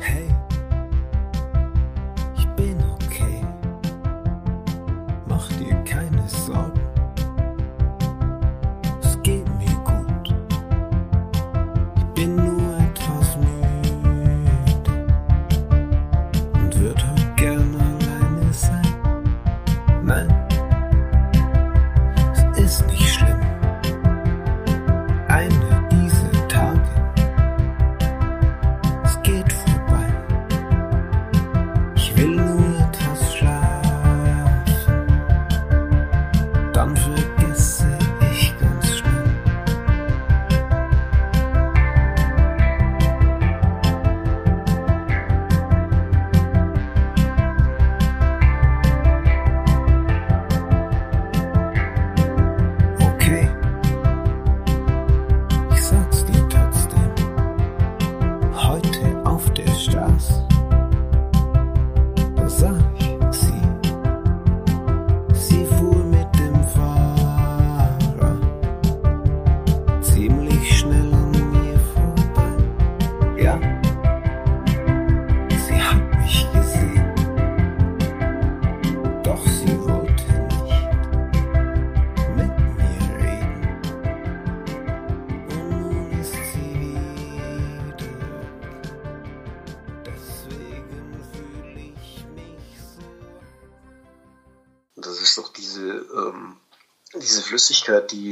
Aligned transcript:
Hey, 0.00 0.37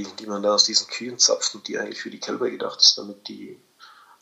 die, 0.06 0.16
die 0.16 0.26
man 0.26 0.42
da 0.42 0.54
aus 0.54 0.64
diesen 0.64 0.86
Kühen 0.88 1.18
zapft 1.18 1.54
und 1.54 1.66
die 1.68 1.78
eigentlich 1.78 2.00
für 2.00 2.10
die 2.10 2.20
Kälber 2.20 2.50
gedacht 2.50 2.80
ist, 2.80 2.96
damit 2.98 3.28
die 3.28 3.60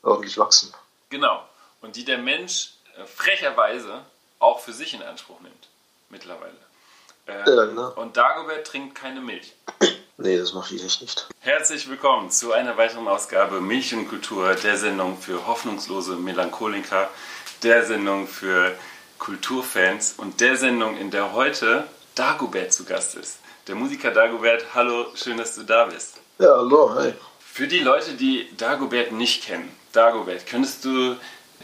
ordentlich 0.03 0.39
wachsen. 0.39 0.73
Genau. 1.11 1.47
Und 1.81 1.97
die 1.97 2.05
der 2.05 2.19
Mensch 2.19 2.75
äh, 2.97 3.05
frecherweise 3.07 4.05
auch 4.39 4.61
für 4.61 4.73
sich 4.73 4.95
in 4.95 5.03
Anspruch 5.03 5.41
nimmt. 5.41 5.69
Mittlerweile. 6.11 6.57
Äh, 7.27 7.39
Ja, 7.49 7.65
genau. 7.65 7.93
Und 7.95 8.17
Dagobert 8.17 8.67
trinkt 8.67 8.95
keine 8.95 9.21
Milch. 9.21 9.55
Nee, 10.17 10.39
das 10.39 10.53
mache 10.53 10.77
ich 10.77 10.85
echt 10.85 11.01
nicht. 11.03 11.27
Herzlich 11.41 11.89
willkommen 11.89 12.31
zu 12.31 12.53
einer 12.53 12.77
weiteren 12.77 13.09
Ausgabe 13.09 13.61
Milch 13.61 13.93
und 13.95 14.09
Kultur, 14.09 14.55
der 14.55 14.77
Sendung 14.77 15.19
für 15.21 15.45
hoffnungslose 15.49 16.15
Melancholiker, 16.15 17.11
der 17.65 17.85
Sendung 17.85 18.29
für 18.29 18.79
Kulturfans 19.19 20.15
und 20.17 20.41
der 20.41 20.57
Sendung, 20.57 20.97
in 20.97 21.11
der 21.11 21.33
heute 21.33 21.89
Dagobert 22.15 22.73
zu 22.73 22.85
Gast 22.85 23.17
ist. 23.17 23.39
Der 23.67 23.75
Musiker 23.75 24.13
Dagobert, 24.13 24.75
hallo, 24.75 25.07
schön, 25.17 25.37
dass 25.37 25.57
du 25.57 25.65
da 25.65 25.87
bist. 25.87 26.19
Ja, 26.39 26.57
hallo, 26.57 26.95
hi. 26.95 27.13
Für 27.41 27.67
die 27.67 27.81
Leute, 27.81 28.15
die 28.15 28.49
Dagobert 28.57 29.11
nicht 29.11 29.43
kennen, 29.43 29.75
Dagobert, 29.93 30.47
könntest 30.47 30.85
du 30.85 31.17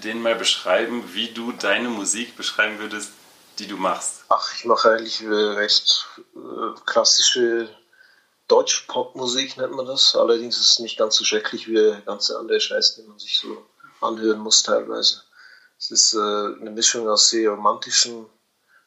denen 0.03 0.22
mal 0.22 0.34
beschreiben, 0.34 1.05
wie 1.15 1.28
du 1.28 1.53
deine 1.53 1.89
Musik 1.89 2.37
beschreiben 2.37 2.78
würdest, 2.81 3.12
die 3.59 3.69
du 3.69 3.77
machst? 3.77 4.25
Ach, 4.28 4.55
ich 4.56 4.65
mache 4.65 4.91
eigentlich 4.91 5.22
äh, 5.22 5.27
recht 5.28 6.09
äh, 6.34 6.81
klassische 6.84 7.69
Deutsch-Pop-Musik, 8.49 9.56
nennt 9.56 9.72
man 9.72 9.87
das. 9.87 10.16
Allerdings 10.16 10.59
ist 10.59 10.72
es 10.72 10.78
nicht 10.81 10.99
ganz 10.99 11.15
so 11.16 11.25
schrecklich 11.25 11.69
wie 11.69 11.75
der 11.75 12.00
ganze 12.00 12.37
andere 12.39 12.59
Scheiß, 12.60 12.97
den 12.97 13.06
man 13.06 13.19
sich 13.19 13.39
so 13.39 13.65
anhören 14.00 14.41
muss 14.41 14.65
teilweise. 14.65 15.22
Es 15.78 15.93
ist 15.93 16.15
äh, 16.15 16.19
eine 16.19 16.71
Mischung 16.71 17.09
aus 17.09 17.31
sehr 17.31 17.50
romantischen 17.50 18.27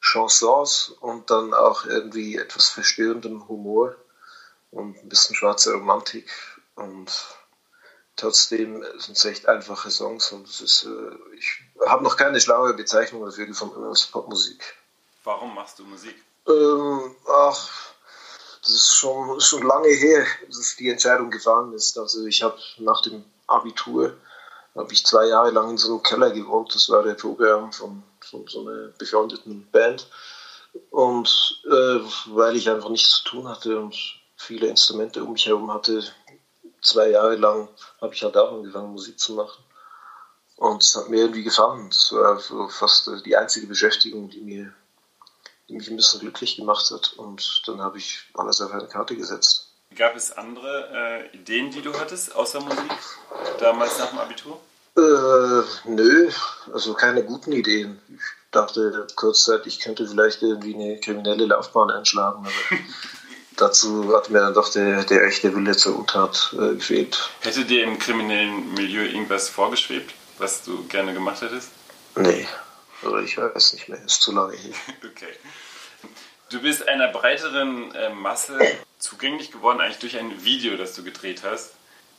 Chansons 0.04 0.90
und 1.00 1.30
dann 1.30 1.54
auch 1.54 1.86
irgendwie 1.86 2.36
etwas 2.36 2.68
verstörendem 2.68 3.48
Humor 3.48 3.96
und 4.70 5.02
ein 5.02 5.08
bisschen 5.08 5.34
schwarze 5.34 5.72
Romantik. 5.72 6.30
Und 6.74 7.10
trotzdem 8.16 8.84
sind 8.98 9.16
es 9.16 9.24
echt 9.24 9.48
einfache 9.48 9.90
Songs 9.90 10.30
und 10.32 10.46
es 10.46 10.60
ist, 10.60 10.84
äh, 10.84 11.34
ich 11.38 11.60
habe 11.86 12.04
noch 12.04 12.18
keine 12.18 12.38
schlaue 12.38 12.74
Bezeichnung 12.74 13.24
dafür 13.24 13.46
gefunden 13.46 13.82
als 13.82 14.06
Popmusik. 14.06 14.62
Warum 15.24 15.54
machst 15.54 15.78
du 15.78 15.84
Musik? 15.84 16.16
Ähm, 16.46 17.16
ach, 17.26 17.70
das 18.60 18.74
ist 18.74 18.94
schon, 18.96 19.40
schon 19.40 19.62
lange 19.62 19.88
her, 19.88 20.26
dass 20.48 20.76
die 20.76 20.90
Entscheidung 20.90 21.30
gefallen 21.30 21.72
ist. 21.72 21.98
Also 21.98 22.26
ich 22.26 22.42
habe 22.42 22.58
nach 22.76 23.00
dem 23.00 23.24
Abitur 23.46 24.14
habe 24.74 24.92
ich 24.92 25.06
zwei 25.06 25.26
Jahre 25.28 25.50
lang 25.50 25.70
in 25.70 25.78
so 25.78 25.94
einem 25.94 26.02
Keller 26.02 26.30
gewohnt. 26.30 26.74
Das 26.74 26.90
war 26.90 27.02
der 27.02 27.14
Proberaum 27.14 27.72
von, 27.72 28.02
von 28.34 28.46
so 28.48 28.60
einer 28.60 28.88
befreundeten 28.98 29.68
Band. 29.70 30.08
Und 30.90 31.62
äh, 31.66 32.00
weil 32.26 32.56
ich 32.56 32.68
einfach 32.68 32.88
nichts 32.88 33.22
zu 33.22 33.24
tun 33.24 33.48
hatte 33.48 33.78
und 33.78 33.96
viele 34.36 34.66
Instrumente 34.66 35.22
um 35.22 35.32
mich 35.32 35.46
herum 35.46 35.72
hatte, 35.72 36.02
zwei 36.82 37.10
Jahre 37.10 37.36
lang 37.36 37.68
habe 38.00 38.14
ich 38.14 38.22
halt 38.22 38.36
auch 38.36 38.52
angefangen, 38.52 38.92
Musik 38.92 39.18
zu 39.18 39.34
machen. 39.34 39.62
Und 40.56 40.82
es 40.82 40.94
hat 40.96 41.08
mir 41.08 41.20
irgendwie 41.20 41.42
gefallen. 41.42 41.88
Das 41.90 42.12
war 42.12 42.38
so 42.40 42.68
fast 42.68 43.08
äh, 43.08 43.22
die 43.22 43.36
einzige 43.36 43.66
Beschäftigung, 43.66 44.30
die 44.30 44.40
mir 44.40 44.74
die 45.68 45.74
mich 45.74 45.88
ein 45.88 45.96
bisschen 45.96 46.20
glücklich 46.20 46.56
gemacht 46.56 46.90
hat. 46.90 47.14
Und 47.16 47.62
dann 47.66 47.80
habe 47.80 47.98
ich 47.98 48.20
alles 48.34 48.60
auf 48.60 48.72
eine 48.72 48.86
Karte 48.86 49.16
gesetzt. 49.16 49.72
Gab 49.96 50.16
es 50.16 50.32
andere 50.32 51.30
äh, 51.32 51.36
Ideen, 51.36 51.70
die 51.70 51.80
du 51.80 51.92
hattest, 51.98 52.34
außer 52.34 52.60
Musik, 52.60 52.92
damals 53.60 53.98
nach 53.98 54.10
dem 54.10 54.18
Abitur? 54.18 54.60
Äh, 54.96 55.62
nö, 55.86 56.30
also 56.72 56.94
keine 56.94 57.24
guten 57.24 57.52
Ideen. 57.52 58.00
Ich 58.08 58.20
dachte 58.52 59.06
kurzzeitig, 59.16 59.78
ich 59.78 59.80
könnte 59.80 60.06
vielleicht 60.06 60.42
irgendwie 60.42 60.74
eine 60.74 61.00
kriminelle 61.00 61.46
Laufbahn 61.46 61.90
einschlagen, 61.90 62.46
aber 62.46 62.80
dazu 63.56 64.14
hat 64.16 64.30
mir 64.30 64.40
dann 64.40 64.54
doch 64.54 64.70
der, 64.70 65.02
der 65.04 65.24
echte 65.24 65.54
Wille 65.54 65.76
zur 65.76 65.98
Untat 65.98 66.54
äh, 66.54 66.74
gefehlt. 66.74 67.30
Hätte 67.40 67.64
dir 67.64 67.82
im 67.82 67.98
kriminellen 67.98 68.72
Milieu 68.74 69.04
irgendwas 69.04 69.48
vorgeschwebt, 69.48 70.14
was 70.38 70.62
du 70.62 70.84
gerne 70.86 71.12
gemacht 71.12 71.42
hättest? 71.42 71.70
Nee, 72.14 72.46
oder 73.02 73.20
ich 73.20 73.36
weiß 73.36 73.72
nicht 73.72 73.88
mehr, 73.88 74.02
ist 74.04 74.22
zu 74.22 74.32
lange 74.32 74.56
her. 74.56 74.74
Okay. 75.04 75.32
Du 76.50 76.60
bist 76.60 76.86
einer 76.86 77.08
breiteren 77.08 77.92
äh, 77.94 78.10
Masse 78.10 78.58
zugänglich 78.98 79.50
geworden, 79.50 79.80
eigentlich 79.80 79.98
durch 79.98 80.16
ein 80.18 80.44
Video, 80.44 80.76
das 80.76 80.94
du 80.94 81.02
gedreht 81.02 81.42
hast. 81.42 81.72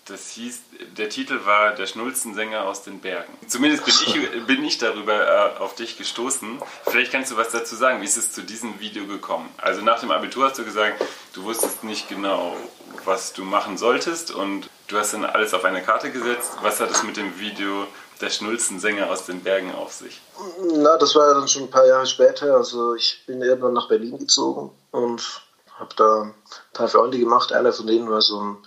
Das 0.08 0.30
hieß, 0.30 0.60
der 0.98 1.10
Titel 1.10 1.46
war 1.46 1.74
Der 1.74 1.88
Schnulzensänger 1.88 2.66
aus 2.66 2.84
den 2.84 3.00
Bergen. 3.00 3.34
Zumindest 3.48 3.86
bin 3.86 3.94
ich, 4.06 4.46
bin 4.48 4.64
ich 4.64 4.78
darüber 4.78 5.56
äh, 5.56 5.58
auf 5.58 5.74
dich 5.74 5.98
gestoßen. 5.98 6.62
Vielleicht 6.86 7.12
kannst 7.12 7.32
du 7.32 7.38
was 7.38 7.50
dazu 7.50 7.76
sagen. 7.76 8.02
Wie 8.02 8.06
ist 8.06 8.16
es 8.16 8.32
zu 8.32 8.44
diesem 8.44 8.80
Video 8.80 9.08
gekommen? 9.08 9.50
Also 9.58 9.82
nach 9.82 10.00
dem 10.00 10.12
Abitur 10.12 10.46
hast 10.46 10.60
du 10.60 10.64
gesagt, 10.64 11.04
du 11.34 11.44
wusstest 11.44 11.84
nicht 11.84 12.08
genau, 12.08 12.56
was 13.04 13.34
du 13.34 13.44
machen 13.44 13.80
solltest 13.80 14.30
und 14.30 14.70
du 14.90 14.98
hast 14.98 15.14
dann 15.16 15.26
alles 15.26 15.56
auf 15.56 15.66
eine 15.66 15.82
Karte 15.82 16.12
gesetzt. 16.12 16.52
Was 16.62 16.80
hat 16.80 16.92
es 16.92 17.02
mit 17.02 17.18
dem 17.18 17.40
Video 17.40 17.88
Der 18.22 18.30
Schnulzensänger 18.30 19.10
aus 19.10 19.26
den 19.26 19.42
Bergen 19.42 19.74
auf 19.74 19.92
sich? 19.92 20.22
Na, 20.62 20.98
das 20.98 21.16
war 21.16 21.34
dann 21.34 21.48
schon 21.48 21.64
ein 21.64 21.72
paar 21.72 21.88
Jahre 21.88 22.06
später. 22.06 22.56
Also 22.56 22.94
ich 22.94 23.24
bin 23.26 23.42
irgendwann 23.42 23.74
nach 23.74 23.88
Berlin 23.88 24.20
gezogen 24.20 24.70
und 24.92 25.42
habe 25.80 25.96
da 25.96 26.22
ein 26.22 26.36
paar 26.74 26.90
Freunde 26.90 27.18
gemacht. 27.18 27.52
Einer 27.52 27.74
von 27.74 27.88
denen 27.88 28.08
war 28.08 28.22
so 28.22 28.40
ein 28.40 28.58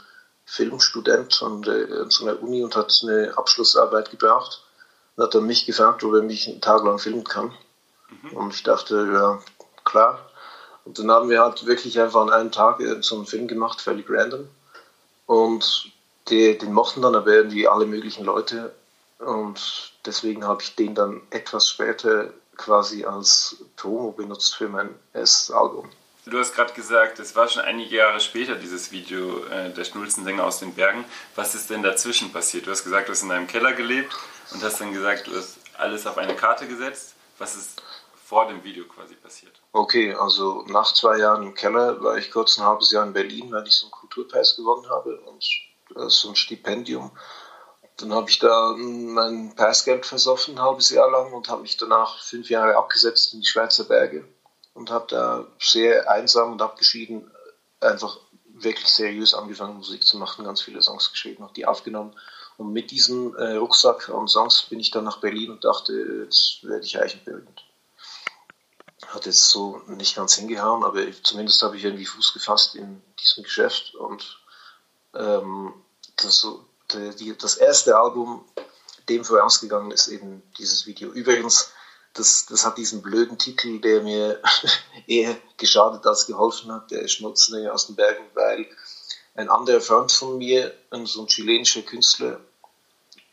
Filmstudent 0.51 1.43
an, 1.43 1.61
der, 1.63 2.03
an 2.03 2.11
so 2.11 2.27
einer 2.27 2.43
Uni 2.43 2.65
und 2.65 2.75
hat 2.75 2.99
eine 3.03 3.37
Abschlussarbeit 3.37 4.11
gebracht. 4.11 4.63
Und 5.15 5.25
hat 5.25 5.35
dann 5.35 5.47
mich 5.47 5.67
gefragt, 5.67 6.03
ob 6.05 6.15
er 6.15 6.23
mich 6.23 6.49
einen 6.49 6.63
Tag 6.63 6.85
lang 6.85 6.99
filmen 6.99 7.25
kann. 7.25 7.53
Und 8.33 8.55
ich 8.55 8.63
dachte, 8.63 9.09
ja, 9.13 9.41
klar. 9.85 10.19
Und 10.85 10.99
dann 10.99 11.11
haben 11.11 11.29
wir 11.29 11.43
halt 11.43 11.67
wirklich 11.67 12.01
einfach 12.01 12.23
an 12.23 12.31
einem 12.31 12.51
Tag 12.51 12.81
so 13.03 13.17
einen 13.17 13.27
Film 13.27 13.47
gemacht, 13.47 13.83
völlig 13.83 14.09
random. 14.09 14.49
Und 15.27 15.93
die, 16.29 16.57
den 16.57 16.73
mochten 16.73 17.03
dann 17.03 17.15
aber 17.15 17.33
irgendwie 17.33 17.69
alle 17.69 17.85
möglichen 17.85 18.25
Leute. 18.25 18.75
Und 19.19 19.93
deswegen 20.07 20.47
habe 20.47 20.63
ich 20.63 20.77
den 20.77 20.95
dann 20.95 21.21
etwas 21.29 21.69
später 21.69 22.33
quasi 22.57 23.05
als 23.05 23.57
Promo 23.77 24.13
benutzt 24.13 24.57
für 24.57 24.69
mein 24.69 24.95
erstes 25.13 25.51
Album. 25.51 25.91
Du 26.31 26.39
hast 26.39 26.55
gerade 26.55 26.75
gesagt, 26.75 27.19
es 27.21 27.35
war 27.37 27.49
schon 27.49 27.63
einige 27.63 27.97
Jahre 27.97 28.21
später, 28.21 28.55
dieses 28.55 28.93
Video 28.93 29.45
äh, 29.47 29.73
der 29.73 29.85
Schnulzensänger 29.85 30.45
aus 30.45 30.59
den 30.59 30.75
Bergen. 30.75 31.05
Was 31.37 31.55
ist 31.55 31.71
denn 31.71 31.83
dazwischen 31.83 32.33
passiert? 32.33 32.67
Du 32.67 32.71
hast 32.71 32.85
gesagt, 32.85 33.09
du 33.09 33.13
hast 33.13 33.23
in 33.23 33.31
einem 33.31 33.47
Keller 33.47 33.73
gelebt 33.73 34.15
und 34.53 34.63
hast 34.63 34.81
dann 34.81 34.93
gesagt, 34.93 35.27
du 35.27 35.35
hast 35.35 35.59
alles 35.79 36.07
auf 36.07 36.19
eine 36.19 36.37
Karte 36.37 36.67
gesetzt. 36.67 37.15
Was 37.39 37.55
ist 37.55 37.83
vor 38.27 38.47
dem 38.47 38.63
Video 38.63 38.85
quasi 38.85 39.15
passiert? 39.15 39.59
Okay, 39.73 40.13
also 40.13 40.65
nach 40.69 40.93
zwei 40.93 41.19
Jahren 41.19 41.45
im 41.45 41.55
Keller 41.55 42.03
war 42.03 42.19
ich 42.19 42.31
kurz 42.31 42.59
ein 42.59 42.65
halbes 42.65 42.91
Jahr 42.91 43.07
in 43.07 43.15
Berlin, 43.15 43.51
weil 43.51 43.67
ich 43.67 43.75
so 43.75 43.87
einen 43.87 43.93
Kulturpreis 43.93 44.57
gewonnen 44.57 44.89
habe 44.91 45.19
und 45.21 45.45
äh, 45.97 46.09
so 46.11 46.29
ein 46.29 46.37
Stipendium. 46.37 47.11
Dann 47.97 48.13
habe 48.13 48.29
ich 48.29 48.39
da 48.39 48.75
mein 48.77 49.55
Preisgeld 49.57 50.05
versoffen, 50.05 50.57
ein 50.57 50.63
halbes 50.63 50.91
Jahr 50.91 51.11
lang, 51.11 51.33
und 51.33 51.49
habe 51.49 51.63
mich 51.63 51.79
danach 51.79 52.23
fünf 52.23 52.51
Jahre 52.51 52.77
abgesetzt 52.77 53.33
in 53.33 53.41
die 53.41 53.47
Schweizer 53.47 53.85
Berge 53.85 54.29
und 54.79 54.91
habe 54.91 55.07
da 55.09 55.47
sehr 55.59 56.09
einsam 56.11 56.53
und 56.53 56.63
abgeschieden 56.63 57.31
einfach 57.81 58.19
wirklich 58.47 58.89
seriös 58.89 59.35
angefangen, 59.35 59.77
Musik 59.77 60.05
zu 60.05 60.19
machen, 60.19 60.45
ganz 60.45 60.63
viele 60.63 60.83
Songs 60.83 61.11
geschrieben, 61.11 61.45
auch 61.45 61.53
die 61.53 61.67
aufgenommen. 61.67 62.15
Und 62.57 62.73
mit 62.73 62.91
diesem 62.91 63.37
äh, 63.37 63.55
Rucksack 63.55 64.09
an 64.09 64.29
Songs 64.29 64.63
bin 64.63 64.81
ich 64.81 64.91
dann 64.91 65.05
nach 65.05 65.21
Berlin 65.21 65.51
und 65.51 65.65
dachte, 65.65 65.93
jetzt 66.25 66.61
werde 66.63 66.85
ich 66.85 66.99
Eichenbildend. 66.99 67.65
Hat 69.07 69.27
jetzt 69.27 69.49
so 69.49 69.81
nicht 69.87 70.17
ganz 70.17 70.35
hingehauen, 70.35 70.85
aber 70.85 71.03
zumindest 71.23 71.63
habe 71.63 71.77
ich 71.77 71.85
irgendwie 71.85 72.07
Fuß 72.07 72.33
gefasst 72.33 72.75
in 72.75 73.03
diesem 73.21 73.45
Geschäft 73.45 73.95
und 73.95 74.41
ähm, 75.15 75.73
das, 76.17 76.39
so, 76.39 76.65
die, 76.93 77.37
das 77.37 77.57
erste 77.57 77.97
Album, 77.97 78.45
dem 79.09 79.25
vorausgegangen 79.25 79.91
ist 79.93 80.09
eben 80.09 80.43
dieses 80.59 80.87
Video. 80.87 81.11
Übrigens, 81.11 81.73
das, 82.19 82.47
das 82.47 82.65
hat 82.65 82.79
diesen 82.79 83.03
blöden 83.03 83.39
Titel, 83.39 83.81
der 83.81 84.03
mir 84.03 84.41
eher 85.07 85.37
geschadet 85.57 86.07
als 86.07 86.27
geholfen 86.27 86.73
hat, 86.73 86.91
der 86.91 87.07
Schmutzlinge 87.09 87.73
aus 87.73 87.87
den 87.87 87.97
Bergen, 87.97 88.25
weil 88.35 88.67
ein 89.35 89.49
anderer 89.49 89.81
Freund 89.81 90.11
von 90.11 90.39
mir, 90.39 90.75
so 91.05 91.23
ein 91.23 91.29
chilenischer 91.29 91.83
Künstler, 91.83 92.41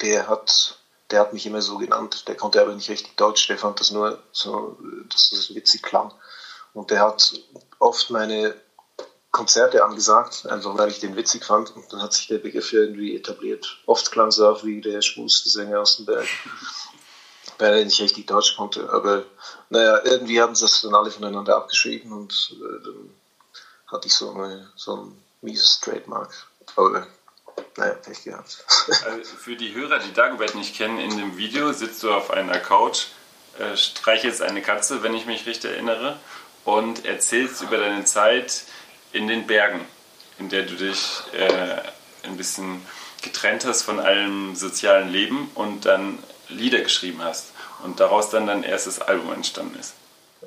der 0.02 0.28
hat, 0.28 0.78
der 1.10 1.22
hat 1.22 1.34
mich 1.34 1.46
immer 1.46 1.62
so 1.62 1.78
genannt, 1.78 2.28
der 2.28 2.36
konnte 2.36 2.62
aber 2.62 2.76
nicht 2.76 2.90
richtig 2.90 3.16
Deutsch, 3.18 3.48
der 3.48 3.58
fand 3.58 3.80
das 3.80 3.92
nur 3.92 4.22
so, 4.32 4.78
dass 5.10 5.32
das 5.32 5.56
witzig 5.56 5.82
klang. 5.82 6.14
Und 6.74 6.92
der 6.92 7.00
hat 7.00 7.34
oft 7.80 8.10
meine 8.10 8.56
Konzerte 9.32 9.84
angesagt, 9.84 10.46
einfach 10.46 10.78
weil 10.78 10.90
ich 10.90 11.00
den 11.00 11.16
witzig 11.16 11.44
fand. 11.44 11.76
Und 11.76 11.92
dann 11.92 12.02
hat 12.02 12.14
sich 12.14 12.28
der 12.28 12.38
Begriff 12.38 12.72
irgendwie 12.72 13.16
etabliert. 13.16 13.80
Oft 13.86 14.12
klang 14.12 14.28
es 14.28 14.40
auch 14.40 14.64
wie 14.64 14.82
der 14.82 15.02
schwulste 15.02 15.50
Sänger 15.50 15.82
aus 15.82 15.98
dem 15.98 16.06
Berg 16.06 16.28
weil 17.58 17.80
er 17.80 17.86
nicht 17.86 18.02
richtig 18.02 18.28
Deutsch 18.28 18.56
konnte. 18.56 18.90
Aber 18.92 19.24
naja, 19.70 20.02
irgendwie 20.04 20.42
haben 20.42 20.56
sie 20.56 20.66
das 20.66 20.82
dann 20.82 20.96
alle 20.96 21.12
voneinander 21.12 21.56
abgeschrieben 21.56 22.12
und 22.12 22.56
äh, 22.56 22.84
dann 22.84 23.10
hatte 23.88 24.08
ich 24.08 24.14
so, 24.14 24.32
eine, 24.32 24.70
so 24.76 24.96
ein 24.96 25.24
mieses 25.42 25.80
Trademark. 25.80 26.32
Aber 26.76 27.08
naja, 27.78 27.94
Pech 27.94 28.24
gehabt. 28.24 28.64
Also 29.06 29.36
für 29.38 29.56
die 29.56 29.74
Hörer, 29.74 30.00
die 30.00 30.14
Dagobert 30.14 30.56
nicht 30.56 30.76
kennen, 30.76 31.00
in 31.00 31.18
dem 31.18 31.38
Video 31.38 31.72
sitzt 31.74 32.04
du 32.04 32.12
auf 32.12 32.32
einer 32.32 32.60
Couch, 32.60 33.08
äh, 33.60 33.76
streichelst 33.76 34.42
eine 34.42 34.62
Katze, 34.62 35.04
wenn 35.04 35.14
ich 35.14 35.26
mich 35.26 35.46
richtig 35.46 35.72
erinnere, 35.72 36.20
und 36.64 37.06
erzählst 37.06 37.62
über 37.62 37.78
deine 37.78 38.06
Zeit 38.06 38.64
in 39.12 39.28
den 39.28 39.48
Bergen, 39.48 39.86
in 40.40 40.50
der 40.50 40.64
du 40.64 40.76
dich 40.76 41.22
äh, 41.34 41.82
ein 42.24 42.38
bisschen 42.38 42.86
getrennt 43.22 43.66
hast 43.66 43.84
von 43.84 44.00
allem 44.00 44.56
sozialen 44.56 45.10
Leben 45.10 45.50
und 45.56 45.86
dann 45.86 46.20
Lieder 46.50 46.82
geschrieben 46.82 47.22
hast 47.24 47.52
und 47.84 48.00
daraus 48.00 48.30
dann 48.30 48.48
dein 48.48 48.64
erstes 48.64 49.00
Album 49.00 49.34
entstanden 49.34 49.78
ist. 49.80 49.94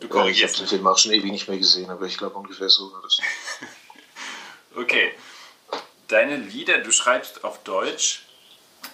Du 0.00 0.09
korrigierst. 0.09 0.41
Ja, 0.41 0.47
ich 0.47 0.53
habe 0.53 0.59
den 0.59 0.69
Film 0.69 0.87
auch 0.87 0.99
schon 0.99 1.12
ewig 1.12 1.31
nicht 1.31 1.49
mehr 1.49 1.59
gesehen, 1.59 1.91
aber 1.91 2.06
ich 2.06 2.19
glaube 2.19 2.37
ungefähr 2.37 2.69
so 2.69 2.93
war 2.93 3.03
das. 3.03 3.19
okay. 4.77 5.12
Deine 6.09 6.37
Lieder, 6.37 6.79
du 6.79 6.91
schreibst 6.91 7.45
auf 7.45 7.62
Deutsch, 7.65 8.27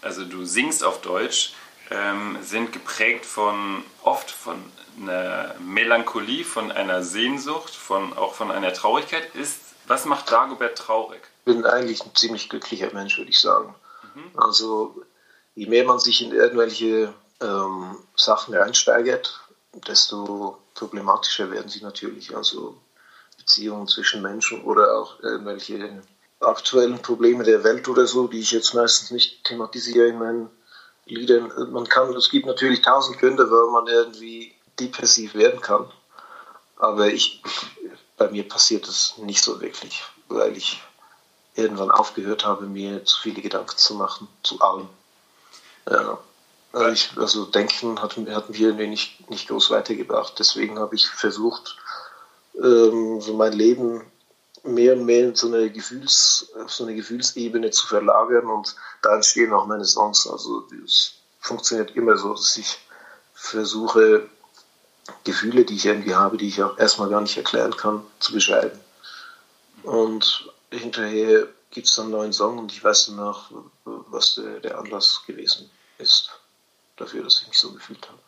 also 0.03 0.25
du 0.25 0.45
singst 0.45 0.83
auf 0.83 1.01
Deutsch, 1.01 1.53
ähm, 1.91 2.39
sind 2.43 2.73
geprägt 2.73 3.25
von 3.25 3.85
oft 4.03 4.31
von 4.31 4.57
einer 5.01 5.55
Melancholie, 5.61 6.45
von 6.45 6.73
einer 6.73 7.03
Sehnsucht, 7.03 7.75
von 7.75 8.17
auch 8.17 8.35
von 8.35 8.51
einer 8.51 8.73
Traurigkeit. 8.73 9.35
Ist 9.35 9.61
was 9.87 10.07
macht 10.07 10.31
Dagobert 10.33 10.79
traurig? 10.79 11.21
Ich 11.41 11.55
bin 11.55 11.67
eigentlich 11.67 12.05
ein 12.05 12.15
ziemlich 12.15 12.49
glücklicher 12.49 12.93
Mensch, 12.93 13.19
würde 13.19 13.31
ich 13.31 13.41
sagen. 13.41 13.75
Mhm. 14.15 14.31
Also 14.35 15.03
je 15.55 15.67
mehr 15.67 15.85
man 15.85 15.99
sich 15.99 16.23
in 16.23 16.33
irgendwelche 16.33 17.15
ähm, 17.41 17.97
Sachen 18.17 18.55
reinsteigert, 18.55 19.41
desto 19.87 20.59
problematischer 20.75 21.51
werden 21.51 21.69
sie 21.69 21.83
natürlich. 21.83 22.37
Also 22.37 22.77
Beziehungen 23.37 23.89
zwischen 23.89 24.23
Menschen 24.23 24.63
oder 24.63 24.97
auch 24.97 25.21
irgendwelche 25.21 26.03
aktuellen 26.41 27.01
Probleme 27.01 27.45
der 27.45 27.65
Welt 27.65 27.89
oder 27.89 28.07
so, 28.07 28.27
die 28.27 28.41
ich 28.41 28.53
jetzt 28.53 28.75
meistens 28.75 29.11
nicht 29.11 29.45
thematisiere 29.45 30.09
in 30.09 30.19
meinen 30.19 30.51
Liedern. 31.07 31.53
Man 31.73 31.89
kann, 31.89 32.15
es 32.15 32.31
gibt 32.31 32.47
natürlich 32.47 32.83
tausend 32.83 33.19
Gründe, 33.19 33.51
warum 33.51 33.73
man 33.73 33.87
irgendwie 33.87 34.55
depressiv 34.79 35.35
werden 35.35 35.61
kann. 35.61 35.91
Aber 36.77 37.07
ich, 37.09 37.43
bei 38.17 38.31
mir 38.31 38.49
passiert 38.49 38.89
das 38.89 39.15
nicht 39.19 39.43
so 39.43 39.61
wirklich, 39.61 40.03
weil 40.29 40.57
ich 40.57 40.83
irgendwann 41.55 41.91
aufgehört 41.91 42.45
habe, 42.45 42.67
mir 42.67 43.05
zu 43.05 43.21
viele 43.21 43.41
Gedanken 43.41 43.77
zu 43.77 43.95
machen, 43.95 44.29
zu 44.43 44.61
allem. 44.61 44.89
Ja. 45.91 46.19
Also, 46.73 46.91
ich, 46.91 47.11
also 47.17 47.45
Denken 47.45 48.03
hat, 48.03 48.17
hat 48.17 48.51
mich 48.51 48.61
irgendwie 48.61 48.89
nicht, 48.89 49.31
nicht 49.31 49.49
groß 49.49 49.71
weitergebracht. 49.71 50.35
Deswegen 50.39 50.79
habe 50.79 50.97
ich 50.97 51.07
versucht, 51.07 51.77
ähm, 52.57 53.21
so 53.21 53.35
mein 53.35 53.53
Leben 53.53 54.03
mehr 54.65 54.95
und 54.95 55.05
mehr 55.05 55.29
in 55.29 55.35
so 55.35 55.47
eine, 55.47 55.71
Gefühls, 55.71 56.53
so 56.67 56.85
eine 56.85 56.95
Gefühlsebene 56.95 57.71
zu 57.71 57.87
verlagern 57.87 58.47
und 58.47 58.75
da 59.03 59.15
entstehen 59.15 59.53
auch 59.53 59.67
meine 59.67 59.85
Songs. 59.85 60.27
Also 60.27 60.67
es 60.85 61.13
funktioniert 61.39 61.95
immer 61.95 62.17
so, 62.17 62.33
dass 62.33 62.57
ich 62.57 62.79
versuche, 63.35 64.29
Gefühle, 65.25 65.65
die 65.65 65.77
ich 65.77 65.85
irgendwie 65.85 66.15
habe, 66.15 66.39
die 66.39 66.49
ich 66.49 66.63
auch 66.63 66.79
erstmal 66.79 67.11
gar 67.11 67.21
nicht 67.21 67.37
erklären 67.37 67.77
kann, 67.77 68.05
zu 68.21 68.33
beschreiben. 68.33 68.79
Und 69.83 70.51
hinterher 70.71 71.47
gibt 71.75 71.89
es 71.89 71.95
dann 71.95 72.07
einen 72.07 72.13
neuen 72.13 72.33
Song 72.33 72.59
und 72.59 72.73
ich 72.73 72.83
weiß 72.83 73.07
danach, 73.07 73.51
was 73.85 74.37
der, 74.37 74.61
der 74.61 74.79
Anlass 74.79 75.23
gewesen 75.27 75.71
ist 75.99 76.31
dafür, 76.97 77.25
dass 77.25 77.43
ich 77.43 77.49
mich 77.49 77.59
so 77.59 77.73
gefühlt 77.73 78.09
habe. 78.09 78.19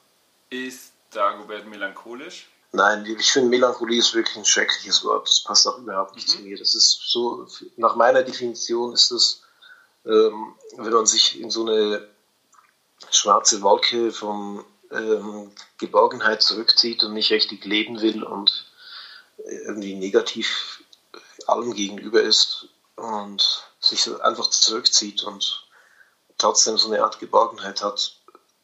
Ist 0.51 0.93
Dagobert 1.11 1.67
melancholisch? 1.67 2.49
Nein, 2.73 3.07
ich 3.07 3.33
finde 3.33 3.49
Melancholie 3.49 4.01
ist 4.01 4.13
wirklich 4.15 4.37
ein 4.37 4.45
schreckliches 4.45 5.05
Wort. 5.05 5.29
Das 5.29 5.43
passt 5.43 5.67
auch 5.67 5.79
überhaupt 5.79 6.17
nicht 6.17 6.29
mhm. 6.29 6.33
zu 6.33 6.39
mir. 6.41 6.59
Das 6.59 6.75
ist 6.75 7.01
so, 7.07 7.47
nach 7.77 7.95
meiner 7.95 8.23
Definition 8.23 8.93
ist 8.93 9.11
es, 9.13 9.43
ähm, 10.05 10.55
wenn 10.77 10.93
man 10.93 11.07
sich 11.07 11.41
in 11.41 11.51
so 11.51 11.65
eine 11.65 12.07
schwarze 13.11 13.63
Wolke 13.63 14.13
von 14.13 14.65
ähm, 14.91 15.53
Geborgenheit 15.79 16.43
zurückzieht 16.43 17.05
und 17.05 17.15
nicht 17.15 17.31
richtig 17.31 17.65
leben 17.65 18.01
will 18.01 18.25
und 18.25 18.67
irgendwie 19.39 19.95
negativ 19.95 20.83
allem 21.47 21.73
gegenüber 21.73 22.23
ist 22.23 22.69
und 22.97 23.63
sich 23.81 24.09
einfach 24.23 24.49
zurückzieht 24.49 25.23
und 25.23 25.67
trotzdem 26.39 26.79
so 26.79 26.89
eine 26.89 27.03
Art 27.03 27.19
Geborgenheit 27.19 27.83
hat. 27.83 28.17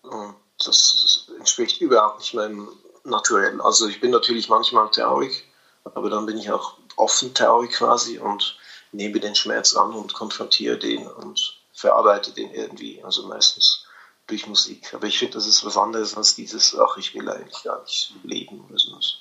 Und 0.03 0.37
das 0.59 1.29
entspricht 1.39 1.81
überhaupt 1.81 2.21
nicht 2.21 2.35
meinem 2.35 2.69
Naturell. 3.05 3.61
Also 3.61 3.89
ich 3.89 4.01
bin 4.01 4.11
natürlich 4.11 4.49
manchmal 4.49 4.91
traurig, 4.91 5.45
aber 5.85 6.11
dann 6.11 6.27
bin 6.27 6.39
ich 6.39 6.51
auch 6.51 6.77
offen 6.97 7.35
traurig 7.35 7.73
quasi 7.73 8.19
und 8.19 8.59
nehme 8.93 9.21
den 9.21 9.35
Schmerz 9.35 9.75
an 9.75 9.93
und 9.93 10.15
konfrontiere 10.15 10.79
den 10.79 11.07
und 11.07 11.59
verarbeite 11.73 12.33
den 12.33 12.53
irgendwie. 12.55 13.03
Also 13.03 13.27
meistens 13.27 13.87
durch 14.27 14.47
Musik. 14.47 14.95
Aber 14.95 15.07
ich 15.07 15.19
finde, 15.19 15.35
das 15.35 15.47
ist 15.47 15.65
was 15.65 15.77
anderes 15.77 16.17
als 16.17 16.35
dieses, 16.35 16.79
ach, 16.79 16.97
ich 16.97 17.15
will 17.15 17.29
eigentlich 17.29 17.65
gar 17.65 17.83
nicht 17.83 18.15
leben 18.23 18.65
oder 18.69 18.79
sowas. 18.79 19.17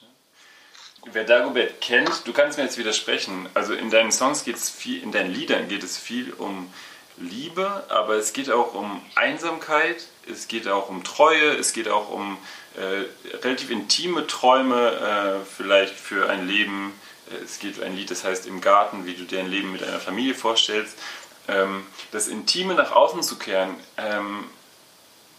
Wer 1.13 1.25
Dagobert 1.25 1.81
kennt, 1.81 2.25
du 2.25 2.31
kannst 2.31 2.57
mir 2.57 2.63
jetzt 2.63 2.77
widersprechen. 2.77 3.49
Also 3.53 3.73
in 3.73 3.89
deinen 3.89 4.11
Songs 4.11 4.45
geht 4.45 4.55
es 4.55 4.69
viel, 4.69 5.03
in 5.03 5.11
deinen 5.11 5.33
Liedern 5.33 5.67
geht 5.67 5.83
es 5.83 5.97
viel 5.97 6.31
um 6.31 6.71
Liebe, 7.17 7.83
aber 7.89 8.15
es 8.15 8.33
geht 8.33 8.49
auch 8.49 8.73
um 8.73 9.01
Einsamkeit, 9.15 10.05
es 10.31 10.47
geht 10.47 10.67
auch 10.67 10.89
um 10.89 11.03
Treue, 11.03 11.51
es 11.57 11.73
geht 11.73 11.89
auch 11.89 12.09
um 12.09 12.37
äh, 12.75 13.35
relativ 13.43 13.69
intime 13.69 14.25
Träume, 14.27 15.41
äh, 15.41 15.45
vielleicht 15.45 15.95
für 15.95 16.29
ein 16.29 16.47
Leben. 16.47 16.93
Äh, 17.29 17.43
es 17.43 17.59
geht 17.59 17.81
ein 17.83 17.95
Lied, 17.95 18.09
das 18.09 18.23
heißt 18.23 18.47
Im 18.47 18.61
Garten, 18.61 19.05
wie 19.05 19.13
du 19.13 19.23
dir 19.23 19.39
ein 19.39 19.51
Leben 19.51 19.73
mit 19.73 19.83
einer 19.83 19.99
Familie 19.99 20.33
vorstellst. 20.33 20.97
Ähm, 21.47 21.85
das 22.11 22.27
Intime 22.29 22.75
nach 22.75 22.93
außen 22.93 23.23
zu 23.23 23.37
kehren, 23.37 23.75
ähm, 23.97 24.45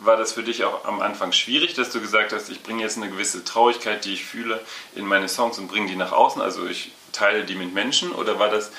war 0.05 0.17
das 0.17 0.33
für 0.33 0.43
dich 0.43 0.65
auch 0.65 0.85
am 0.85 1.01
Anfang 1.01 1.33
schwierig, 1.33 1.75
dass 1.75 1.91
du 1.91 2.01
gesagt 2.01 2.33
hast, 2.33 2.49
ich 2.51 2.63
bringe 2.63 2.83
jetzt 2.83 2.97
eine 2.97 3.09
gewisse 3.09 3.45
Traurigkeit, 3.45 4.05
die 4.05 4.15
ich 4.15 4.25
fühle, 4.25 4.61
in 4.95 5.07
meine 5.07 5.29
Songs 5.29 5.59
und 5.59 5.69
bringe 5.69 5.89
die 5.89 5.97
nach 5.97 6.13
außen? 6.13 6.41
Also 6.43 6.67
ich 6.67 6.93
teile 7.13 7.45
die 7.45 7.55
mit 7.55 7.73
Menschen 7.73 8.13
oder 8.13 8.39
war 8.39 8.49
das, 8.49 8.71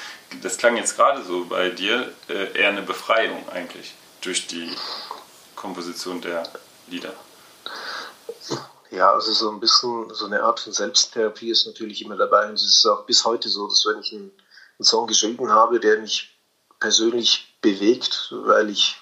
das 0.41 0.57
klang 0.57 0.75
jetzt 0.77 0.95
gerade 0.95 1.23
so 1.23 1.45
bei 1.45 1.69
dir, 1.69 2.11
äh, 2.29 2.57
eher 2.57 2.69
eine 2.69 2.81
Befreiung 2.81 3.47
eigentlich 3.49 3.93
durch 4.21 4.47
die 4.47 4.75
Komposition 5.55 6.21
der 6.21 6.43
Lieder? 6.87 7.13
Ja, 8.91 9.11
also 9.11 9.31
so 9.31 9.49
ein 9.49 9.59
bisschen 9.59 10.13
so 10.13 10.25
eine 10.25 10.43
Art 10.43 10.59
von 10.59 10.73
Selbsttherapie 10.73 11.49
ist 11.49 11.65
natürlich 11.65 12.01
immer 12.03 12.15
dabei 12.15 12.47
und 12.47 12.55
es 12.55 12.63
ist 12.63 12.85
auch 12.85 13.05
bis 13.05 13.25
heute 13.25 13.49
so, 13.49 13.67
dass 13.67 13.85
wenn 13.87 14.01
ich 14.01 14.11
einen, 14.13 14.31
einen 14.77 14.85
Song 14.85 15.07
geschrieben 15.07 15.49
habe, 15.49 15.79
der 15.79 15.99
mich 15.99 16.37
persönlich 16.79 17.55
bewegt, 17.61 18.27
weil 18.31 18.69
ich 18.69 18.97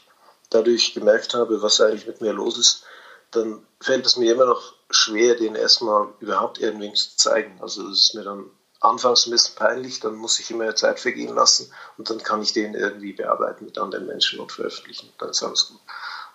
dadurch 0.52 0.94
gemerkt 0.94 1.34
habe, 1.34 1.62
was 1.64 1.82
eigentlich 1.82 2.06
mit 2.06 2.22
mir 2.22 2.34
los 2.34 2.58
ist, 2.60 2.84
dann 3.32 3.66
fällt 3.80 4.06
es 4.06 4.18
mir 4.18 4.34
immer 4.34 4.46
noch 4.46 4.74
schwer, 4.92 5.36
den 5.36 5.56
erstmal 5.56 6.10
überhaupt 6.20 6.60
irgendwie 6.60 6.94
zu 6.94 7.18
zeigen. 7.18 7.58
Also 7.62 7.88
es 7.88 8.02
ist 8.02 8.16
mir 8.16 8.24
dann 8.24 8.52
anfangs 8.82 9.26
ein 9.26 9.32
bisschen 9.32 9.56
peinlich, 9.56 10.00
dann 10.00 10.16
muss 10.16 10.40
ich 10.40 10.52
immer 10.52 10.76
Zeit 10.76 11.00
vergehen 11.00 11.34
lassen 11.34 11.72
und 11.98 12.10
dann 12.10 12.22
kann 12.22 12.42
ich 12.42 12.54
den 12.54 12.74
irgendwie 12.74 13.14
bearbeiten 13.14 13.66
mit 13.66 13.78
anderen 13.78 14.08
Menschen 14.08 14.40
und 14.40 14.52
veröffentlichen. 14.52 15.12
Dann 15.18 15.30
ist 15.30 15.44
alles 15.44 15.68
gut. 15.70 15.80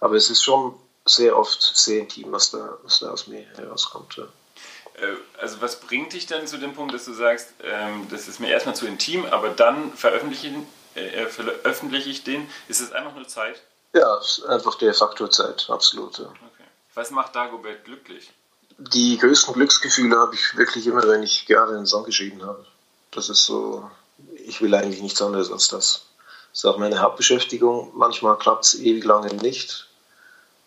Aber 0.01 0.15
es 0.15 0.31
ist 0.31 0.43
schon 0.43 0.75
sehr 1.05 1.37
oft 1.37 1.61
sehr 1.63 2.01
intim, 2.01 2.33
was 2.33 2.51
da, 2.51 2.79
was 2.83 3.01
da 3.01 3.11
aus 3.11 3.27
mir 3.27 3.47
herauskommt. 3.57 4.17
Ja. 4.17 4.25
Äh, 4.25 5.17
also 5.39 5.61
was 5.61 5.81
bringt 5.81 6.13
dich 6.13 6.27
dann 6.27 6.47
zu 6.47 6.59
dem 6.59 6.75
Punkt, 6.75 6.95
dass 6.95 7.05
du 7.05 7.13
sagst, 7.13 7.53
ähm, 7.63 8.07
das 8.11 8.29
ist 8.29 8.41
mir 8.41 8.49
erstmal 8.49 8.75
zu 8.75 8.87
intim, 8.87 9.25
aber 9.27 9.51
dann 9.51 9.93
veröffentliche, 9.93 10.53
äh, 10.95 11.27
veröffentliche 11.27 12.11
ich 12.11 12.25
den? 12.25 12.49
Ist 12.69 12.81
es 12.81 12.93
einfach 12.93 13.15
nur 13.15 13.29
Zeit? 13.29 13.63
Ja, 13.93 14.21
einfach 14.49 14.75
der 14.77 14.95
Faktor 14.95 15.31
Zeit, 15.31 15.67
absolut. 15.71 16.19
Ja. 16.19 16.27
Okay. 16.27 16.69
Was 16.95 17.11
macht 17.11 17.35
Dagobert 17.35 17.85
glücklich? 17.85 18.31
Die 18.79 19.17
größten 19.17 19.55
Glücksgefühle 19.55 20.19
habe 20.19 20.35
ich 20.35 20.57
wirklich 20.57 20.87
immer, 20.87 21.07
wenn 21.09 21.23
ich 21.23 21.47
gerade 21.47 21.75
einen 21.75 21.87
Song 21.87 22.05
geschrieben 22.05 22.43
habe. 22.43 22.67
Das 23.11 23.31
ist 23.31 23.47
so, 23.47 23.91
ich 24.35 24.61
will 24.61 24.75
eigentlich 24.75 25.01
nichts 25.01 25.23
anderes 25.23 25.51
als 25.51 25.69
das. 25.69 26.07
Das 26.51 26.59
ist 26.59 26.65
auch 26.67 26.79
meine 26.79 27.01
Hauptbeschäftigung. 27.01 27.93
Manchmal 27.95 28.37
klappt 28.39 28.67
es 28.67 28.75
ewig 28.75 29.05
lange 29.05 29.33
nicht. 29.35 29.89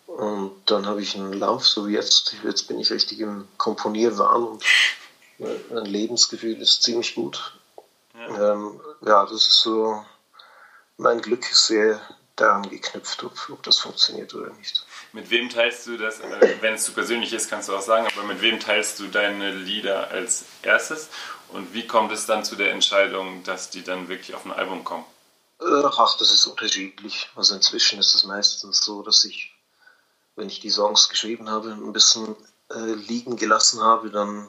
Und 0.06 0.52
dann 0.66 0.86
habe 0.86 1.02
ich 1.02 1.14
einen 1.14 1.32
Lauf, 1.32 1.66
so 1.66 1.86
wie 1.86 1.92
jetzt. 1.92 2.34
Jetzt 2.42 2.66
bin 2.66 2.80
ich 2.80 2.90
richtig 2.90 3.20
im 3.20 3.46
Komponierwahn 3.58 4.42
und 4.42 4.64
mein 5.38 5.84
Lebensgefühl 5.84 6.60
ist 6.60 6.82
ziemlich 6.82 7.14
gut. 7.14 7.54
Ja, 8.14 8.52
ähm, 8.52 8.80
ja 9.02 9.22
das 9.24 9.46
ist 9.46 9.60
so, 9.60 10.04
mein 10.96 11.22
Glück 11.22 11.50
ist 11.50 11.66
sehr 11.66 12.00
daran 12.40 12.68
geknüpft, 12.68 13.22
ob, 13.24 13.32
ob 13.50 13.62
das 13.62 13.78
funktioniert 13.78 14.34
oder 14.34 14.50
nicht. 14.54 14.84
Mit 15.12 15.30
wem 15.30 15.50
teilst 15.50 15.86
du 15.86 15.96
das, 15.96 16.20
äh, 16.20 16.56
wenn 16.60 16.74
es 16.74 16.84
zu 16.84 16.92
persönlich 16.92 17.32
ist, 17.32 17.50
kannst 17.50 17.68
du 17.68 17.76
auch 17.76 17.82
sagen, 17.82 18.06
aber 18.06 18.26
mit 18.26 18.40
wem 18.40 18.60
teilst 18.60 18.98
du 19.00 19.08
deine 19.08 19.52
Lieder 19.52 20.10
als 20.10 20.44
erstes 20.62 21.08
und 21.48 21.74
wie 21.74 21.86
kommt 21.86 22.12
es 22.12 22.26
dann 22.26 22.44
zu 22.44 22.56
der 22.56 22.72
Entscheidung, 22.72 23.42
dass 23.44 23.70
die 23.70 23.82
dann 23.82 24.08
wirklich 24.08 24.34
auf 24.34 24.44
ein 24.44 24.52
Album 24.52 24.84
kommen? 24.84 25.04
Äh, 25.60 25.84
ach, 25.84 26.16
das 26.18 26.32
ist 26.32 26.46
unterschiedlich. 26.46 27.28
Also 27.34 27.54
inzwischen 27.54 27.98
ist 27.98 28.14
es 28.14 28.24
meistens 28.24 28.84
so, 28.84 29.02
dass 29.02 29.24
ich, 29.24 29.52
wenn 30.36 30.48
ich 30.48 30.60
die 30.60 30.70
Songs 30.70 31.08
geschrieben 31.08 31.50
habe, 31.50 31.70
ein 31.70 31.92
bisschen 31.92 32.36
äh, 32.70 32.94
liegen 32.94 33.36
gelassen 33.36 33.82
habe, 33.82 34.10
dann 34.10 34.48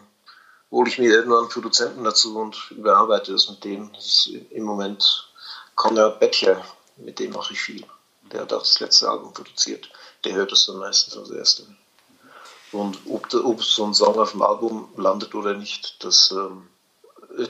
hole 0.69 0.89
ich 0.89 0.99
mir 0.99 1.11
irgendwann 1.11 1.39
einen 1.39 1.49
Produzenten 1.49 2.03
dazu 2.03 2.39
und 2.39 2.71
überarbeite 2.71 3.33
es 3.33 3.49
mit 3.49 3.63
denen. 3.63 3.91
Das 3.93 4.29
im 4.51 4.63
Moment 4.63 5.29
Konrad 5.75 6.19
Bettcher, 6.19 6.63
mit 7.03 7.19
dem 7.19 7.31
mache 7.31 7.53
ich 7.53 7.59
viel. 7.59 7.85
Der 8.31 8.41
hat 8.41 8.53
auch 8.53 8.61
das 8.61 8.79
letzte 8.79 9.09
Album 9.09 9.33
produziert. 9.33 9.89
Der 10.23 10.33
hört 10.33 10.51
es 10.51 10.65
dann 10.65 10.77
meistens 10.77 11.17
als 11.17 11.31
Erster. 11.31 11.63
Und 12.71 12.99
ob, 13.09 13.33
ob 13.33 13.63
so 13.63 13.85
ein 13.85 13.93
Song 13.93 14.17
auf 14.17 14.31
dem 14.31 14.41
Album 14.41 14.89
landet 14.95 15.35
oder 15.35 15.53
nicht, 15.53 16.01
das, 16.03 16.31
ähm, 16.31 16.67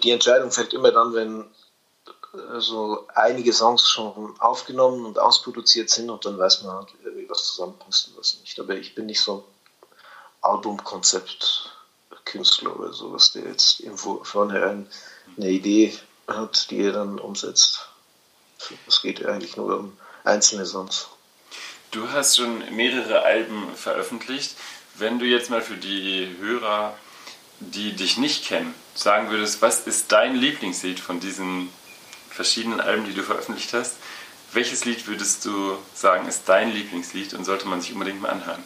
die 0.04 0.12
Entscheidung 0.12 0.52
fällt 0.52 0.74
immer 0.74 0.92
dann, 0.92 1.14
wenn 1.14 1.46
äh, 2.34 2.60
so 2.60 3.08
einige 3.14 3.54
Songs 3.54 3.88
schon 3.88 4.36
aufgenommen 4.40 5.06
und 5.06 5.20
ausproduziert 5.20 5.92
sind 5.92 6.10
und 6.10 6.26
dann 6.26 6.40
weiß 6.40 6.64
man 6.64 6.78
halt, 6.78 6.88
wie 7.16 7.30
was 7.30 7.46
zusammenpasst 7.46 8.08
und 8.10 8.18
was 8.18 8.40
nicht. 8.42 8.60
Aber 8.60 8.74
ich 8.76 8.96
bin 8.96 9.06
nicht 9.06 9.22
so 9.22 9.38
ein 9.38 9.44
Albumkonzept-Künstler 10.42 12.80
oder 12.80 12.92
sowas, 12.94 13.32
der 13.34 13.44
jetzt 13.44 13.82
irgendwo 13.82 14.24
vornherein 14.24 14.90
eine 15.38 15.50
Idee 15.50 15.96
hat, 16.28 16.72
die 16.72 16.82
er 16.82 16.94
dann 16.94 17.20
umsetzt. 17.20 17.91
Es 18.88 19.02
geht 19.02 19.26
eigentlich 19.26 19.58
nur 19.58 19.80
um 19.80 19.98
einzelne 20.24 20.66
Songs. 20.66 21.08
Du 21.92 22.10
hast 22.10 22.38
schon 22.38 22.64
mehrere 22.76 23.24
Alben 23.24 23.76
veröffentlicht. 23.76 24.56
Wenn 24.96 25.20
du 25.20 25.26
jetzt 25.26 25.50
mal 25.50 25.62
für 25.62 25.76
die 25.76 26.36
Hörer, 26.40 26.96
die 27.60 27.94
dich 27.94 28.18
nicht 28.18 28.46
kennen, 28.46 28.74
sagen 28.96 29.30
würdest, 29.30 29.62
was 29.62 29.88
ist 29.88 30.12
dein 30.12 30.36
Lieblingslied 30.36 31.00
von 31.00 31.20
diesen 31.20 31.70
verschiedenen 32.30 32.80
Alben, 32.80 33.06
die 33.06 33.14
du 33.14 33.24
veröffentlicht 33.24 33.74
hast? 33.74 33.98
Welches 34.54 34.86
Lied 34.86 35.08
würdest 35.08 35.46
du 35.46 35.78
sagen, 35.94 36.28
ist 36.28 36.48
dein 36.48 36.74
Lieblingslied 36.74 37.34
und 37.34 37.46
sollte 37.46 37.68
man 37.68 37.82
sich 37.82 37.94
unbedingt 37.94 38.22
mal 38.22 38.30
anhören? 38.30 38.64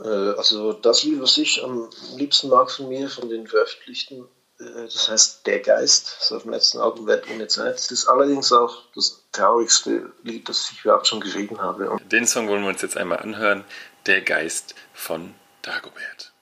Äh, 0.00 0.36
also 0.36 0.72
das 0.72 1.04
Lied, 1.04 1.20
was 1.20 1.38
ich 1.38 1.62
am 1.62 1.88
liebsten 2.16 2.48
mag 2.48 2.70
von 2.70 2.88
mir, 2.88 3.08
von 3.08 3.28
den 3.28 3.46
veröffentlichten, 3.46 4.26
das 4.58 5.08
heißt 5.08 5.46
Der 5.46 5.60
Geist, 5.60 6.16
das 6.20 6.32
auf 6.32 6.42
dem 6.42 6.52
letzten 6.52 6.78
Album 6.78 7.06
Welt 7.06 7.24
ohne 7.32 7.48
Zeit. 7.48 7.74
Das 7.74 7.90
ist 7.90 8.06
allerdings 8.06 8.52
auch 8.52 8.84
das 8.94 9.24
traurigste 9.32 10.12
Lied, 10.22 10.48
das 10.48 10.70
ich 10.72 10.84
überhaupt 10.84 11.06
schon 11.06 11.20
geschrieben 11.20 11.60
habe. 11.60 11.90
Und 11.90 12.12
Den 12.12 12.26
Song 12.26 12.48
wollen 12.48 12.62
wir 12.62 12.68
uns 12.68 12.82
jetzt 12.82 12.96
einmal 12.96 13.18
anhören. 13.18 13.64
Der 14.06 14.20
Geist 14.20 14.74
von 14.92 15.34
Dagobert. 15.62 16.33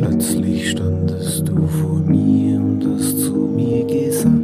Plötzlich 0.00 0.70
standest 0.70 1.48
du 1.48 1.66
vor 1.66 1.98
mir 1.98 2.60
und 2.60 2.86
hast 2.86 3.18
zu 3.18 3.32
mir 3.32 3.84
gesagt, 3.84 4.37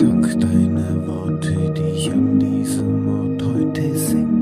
Dank 0.00 0.40
deiner 0.40 1.06
Worte, 1.06 1.74
die 1.76 1.90
ich 1.94 2.10
an 2.10 2.38
diesem 2.38 3.06
Ort 3.06 3.42
heute 3.42 3.94
sing. 3.98 4.32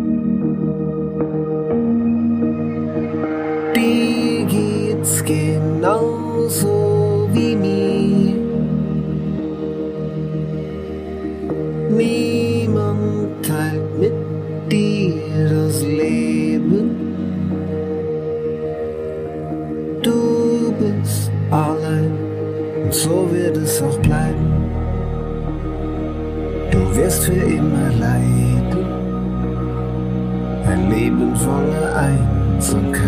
Dir 3.75 4.47
geht's 4.47 5.25
genauso 5.25 6.69
wie 7.33 7.57
mir. 7.57 8.37
Niemand 11.91 13.45
teilt 13.45 13.99
mit 13.99 14.15
dir 14.71 15.17
das 15.51 15.83
Leben. 15.83 16.91
Du 20.03 20.73
bist 20.79 21.33
allein 21.51 22.13
und 22.85 22.95
so 22.95 23.29
wird 23.33 23.57
es 23.57 23.83
auch 23.83 23.99
bleiben. 23.99 24.18
Wirst 26.99 27.27
für 27.27 27.33
immer 27.33 27.91
leiden. 28.01 28.85
Ein 30.67 30.91
Leben 30.91 31.37
voller 31.37 31.97
Einsamkeit 31.97 33.03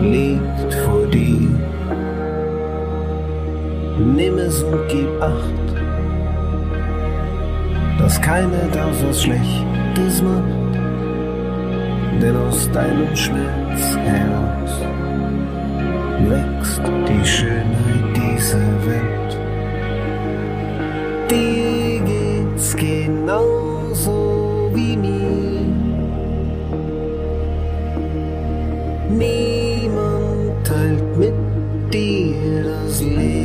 liegt 0.00 0.74
vor 0.84 1.06
dir. 1.06 1.48
Nimm 3.98 4.38
es 4.38 4.64
und 4.64 4.80
gib 4.88 5.08
acht, 5.22 5.66
dass 8.00 8.20
keiner 8.20 8.66
daraus 8.72 9.22
Schlechtes 9.22 10.20
macht, 10.20 10.74
denn 12.20 12.36
aus 12.36 12.68
deinem 12.72 13.14
Schmerz 13.14 13.96
heraus 13.96 14.72
wächst 16.28 16.82
die 17.08 17.24
Schönheit 17.24 18.16
dieser 18.16 18.68
Welt. 18.86 19.38
Dir 21.30 21.67
geht's 22.68 22.76
genauso 22.76 24.70
wie 24.74 24.96
mir. 24.96 25.60
Niemand 29.10 30.66
teilt 30.66 31.16
mit 31.16 31.34
dir 31.92 32.64
das 32.64 33.00
Leben. 33.00 33.37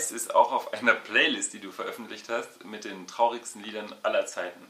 Geist 0.00 0.12
ist 0.12 0.34
auch 0.34 0.50
auf 0.50 0.72
einer 0.72 0.94
Playlist, 0.94 1.52
die 1.52 1.60
du 1.60 1.70
veröffentlicht 1.70 2.30
hast, 2.30 2.64
mit 2.64 2.84
den 2.84 3.06
traurigsten 3.06 3.62
Liedern 3.62 3.94
aller 4.02 4.24
Zeiten. 4.24 4.66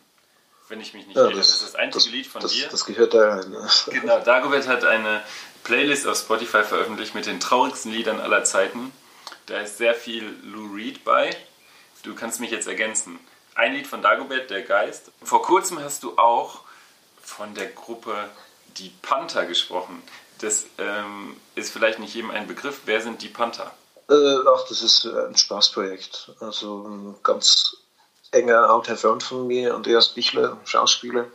Wenn 0.69 0.81
ich 0.81 0.93
mich 0.93 1.07
nicht 1.07 1.17
Ja, 1.17 1.25
irre. 1.27 1.37
Das 1.37 1.51
ist 1.51 1.63
das 1.63 1.75
einzige 1.77 2.05
das, 2.05 2.13
Lied 2.13 2.27
von 2.27 2.43
das, 2.43 2.51
dir. 2.51 2.67
Das 2.69 2.85
gehört 2.85 3.15
da 3.15 3.37
rein. 3.37 3.57
Genau, 3.87 4.19
Dagobert 4.19 4.67
hat 4.67 4.85
eine 4.85 5.23
Playlist 5.63 6.09
auf 6.09 6.19
Spotify 6.19 6.65
veröffentlicht 6.65 7.15
mit 7.15 7.27
den 7.27 7.39
traurigsten 7.39 7.93
Liedern 7.93 8.21
aller 8.21 8.43
Zeiten. 8.43 8.93
Da 9.47 9.61
ist 9.61 9.79
sehr 9.79 9.95
viel 9.95 10.35
Lou 10.43 10.75
Reed 10.75 11.05
bei. 11.05 11.31
Du 12.03 12.17
kannst 12.17 12.41
mich 12.41 12.51
jetzt 12.51 12.67
ergänzen. 12.67 13.21
Ein 13.55 13.75
Lied 13.75 13.87
von 13.87 14.03
Dagobert, 14.03 14.51
Der 14.51 14.63
Geist. 14.63 15.13
Vor 15.23 15.43
kurzem 15.43 15.79
hast 15.79 16.03
du 16.03 16.19
auch 16.19 16.63
von 17.23 17.55
der 17.55 17.69
Gruppe 17.69 18.29
Die 18.79 18.91
Panther 19.03 19.47
gesprochen. 19.47 20.03
Das 20.41 20.67
ähm, 20.79 21.37
ist 21.55 21.73
vielleicht 21.73 22.01
nicht 22.01 22.15
jedem 22.15 22.33
ein 22.33 22.49
Begriff. 22.49 22.81
Wer 22.85 23.01
sind 23.01 23.23
die 23.23 23.29
Panther? 23.29 23.73
Äh, 24.11 24.39
ach, 24.49 24.67
das 24.69 24.83
ist 24.83 25.05
äh, 25.05 25.27
ein 25.27 25.37
Spaßprojekt. 25.37 26.33
Also 26.41 26.85
ein 26.85 27.17
ganz 27.23 27.77
enger 28.33 28.69
alter 28.69 28.97
Freund 28.97 29.23
von 29.23 29.47
mir, 29.47 29.75
Andreas 29.75 30.09
Bichler, 30.09 30.59
Schauspieler. 30.65 31.27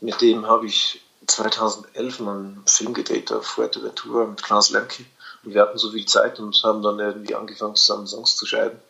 Mit 0.00 0.20
dem 0.20 0.46
habe 0.46 0.66
ich 0.66 1.02
2011 1.26 2.20
mal 2.20 2.36
einen 2.36 2.62
Film 2.66 2.94
gedreht 2.94 3.32
auf 3.32 3.46
Fuerteventura 3.46 4.26
mit 4.26 4.42
Klaus 4.42 4.70
Lemke. 4.70 5.04
Und 5.42 5.54
wir 5.54 5.62
hatten 5.62 5.78
so 5.78 5.90
viel 5.90 6.06
Zeit 6.06 6.38
und 6.38 6.62
haben 6.62 6.82
dann 6.82 7.00
irgendwie 7.00 7.34
angefangen, 7.34 7.74
zusammen 7.74 8.06
Songs 8.06 8.36
zu 8.36 8.46
schreiben. 8.46 8.80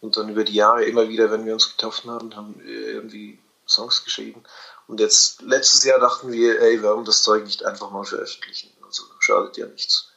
Und 0.00 0.16
dann 0.16 0.28
über 0.28 0.42
die 0.42 0.54
Jahre 0.54 0.84
immer 0.84 1.08
wieder, 1.08 1.30
wenn 1.30 1.46
wir 1.46 1.52
uns 1.52 1.70
getroffen 1.76 2.10
haben, 2.10 2.34
haben 2.34 2.60
wir 2.64 2.88
irgendwie 2.88 3.38
Songs 3.64 4.02
geschrieben. 4.04 4.42
Und 4.88 4.98
jetzt, 4.98 5.40
letztes 5.42 5.84
Jahr 5.84 6.00
dachten 6.00 6.32
wir, 6.32 6.60
ey, 6.60 6.82
warum 6.82 7.04
das 7.04 7.22
Zeug 7.22 7.44
nicht 7.44 7.64
einfach 7.64 7.92
mal 7.92 8.04
veröffentlichen? 8.04 8.70
Also 8.84 9.04
schadet 9.20 9.56
ja 9.56 9.66
nichts. 9.66 10.11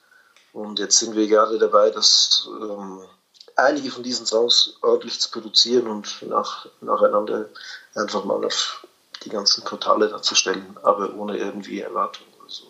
Und 0.56 0.80
jetzt 0.80 1.00
sind 1.00 1.18
wir 1.18 1.28
gerade 1.28 1.60
dabei, 1.60 1.90
das 1.90 2.48
ähm, 2.62 3.02
einige 3.58 3.92
von 3.92 4.04
diesen 4.04 4.26
Songs 4.26 4.78
ordentlich 4.82 5.20
zu 5.20 5.30
produzieren 5.30 5.88
und 5.88 6.22
nach, 6.22 6.68
nacheinander 6.80 7.50
einfach 7.94 8.24
mal 8.24 8.44
auf 8.46 8.88
die 9.26 9.30
ganzen 9.30 9.66
Portale 9.66 10.08
darzustellen, 10.08 10.78
aber 10.82 11.14
ohne 11.16 11.36
irgendwie 11.36 11.82
Erwartung 11.82 12.26
oder 12.40 12.50
so. 12.50 12.64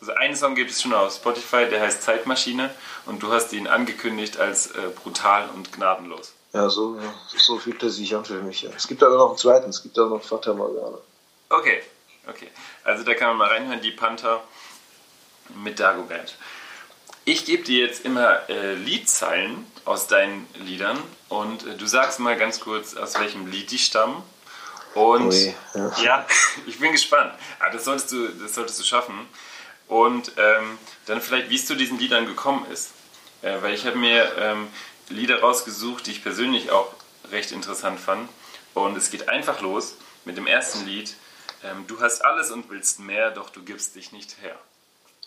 Also 0.00 0.12
einen 0.14 0.34
Song 0.34 0.54
gibt 0.54 0.70
es 0.70 0.80
schon 0.80 0.94
auf 0.94 1.14
Spotify, 1.14 1.68
der 1.68 1.82
heißt 1.82 2.02
Zeitmaschine 2.02 2.74
und 3.04 3.22
du 3.22 3.30
hast 3.30 3.52
ihn 3.52 3.66
angekündigt 3.66 4.38
als 4.38 4.68
äh, 4.68 4.88
brutal 5.02 5.50
und 5.54 5.74
gnadenlos. 5.74 6.32
Ja, 6.54 6.70
so, 6.70 6.98
so 7.36 7.58
fühlt 7.58 7.82
er 7.82 7.90
sich 7.90 8.16
an 8.16 8.24
für 8.24 8.40
mich. 8.40 8.62
Ja. 8.62 8.70
Es 8.74 8.88
gibt 8.88 9.02
aber 9.02 9.16
noch 9.18 9.28
einen 9.28 9.38
zweiten, 9.38 9.68
es 9.68 9.82
gibt 9.82 9.98
auch 9.98 10.08
noch 10.08 10.22
Vater 10.22 10.54
Morgana. 10.54 10.96
Okay, 11.50 11.82
okay. 12.26 12.48
Also 12.82 13.04
da 13.04 13.12
kann 13.12 13.28
man 13.28 13.36
mal 13.36 13.48
reinhören, 13.48 13.82
die 13.82 13.90
Panther 13.90 14.42
mit 15.54 15.78
Dagobert. 15.78 16.34
Ich 17.26 17.46
gebe 17.46 17.62
dir 17.62 17.86
jetzt 17.86 18.04
immer 18.04 18.48
äh, 18.50 18.74
Liedzeilen 18.74 19.66
aus 19.86 20.06
deinen 20.08 20.46
Liedern 20.58 20.98
und 21.28 21.66
äh, 21.66 21.74
du 21.76 21.86
sagst 21.86 22.20
mal 22.20 22.36
ganz 22.36 22.60
kurz, 22.60 22.94
aus 22.94 23.18
welchem 23.18 23.46
Lied 23.46 23.70
die 23.70 23.78
stammen. 23.78 24.22
Und 24.94 25.32
Ui, 25.32 25.54
ja. 25.74 25.92
ja, 26.02 26.26
ich 26.66 26.78
bin 26.78 26.92
gespannt. 26.92 27.32
Ah, 27.60 27.70
das, 27.70 27.84
solltest 27.84 28.12
du, 28.12 28.28
das 28.28 28.54
solltest 28.54 28.78
du 28.78 28.84
schaffen. 28.84 29.14
Und 29.88 30.32
ähm, 30.36 30.78
dann 31.06 31.20
vielleicht, 31.20 31.50
wie 31.50 31.56
es 31.56 31.66
zu 31.66 31.74
diesen 31.74 31.98
Liedern 31.98 32.26
gekommen 32.26 32.66
ist. 32.70 32.92
Äh, 33.42 33.62
weil 33.62 33.74
ich 33.74 33.86
habe 33.86 33.96
mir 33.96 34.30
ähm, 34.38 34.68
Lieder 35.08 35.40
rausgesucht, 35.40 36.06
die 36.06 36.12
ich 36.12 36.22
persönlich 36.22 36.70
auch 36.70 36.92
recht 37.30 37.52
interessant 37.52 38.00
fand. 38.00 38.28
Und 38.74 38.96
es 38.96 39.10
geht 39.10 39.28
einfach 39.28 39.60
los 39.62 39.96
mit 40.24 40.36
dem 40.36 40.46
ersten 40.46 40.86
Lied. 40.86 41.14
Ähm, 41.62 41.86
du 41.86 42.00
hast 42.00 42.24
alles 42.24 42.50
und 42.50 42.68
willst 42.70 43.00
mehr, 43.00 43.30
doch 43.30 43.50
du 43.50 43.62
gibst 43.62 43.96
dich 43.96 44.12
nicht 44.12 44.36
her. 44.42 44.58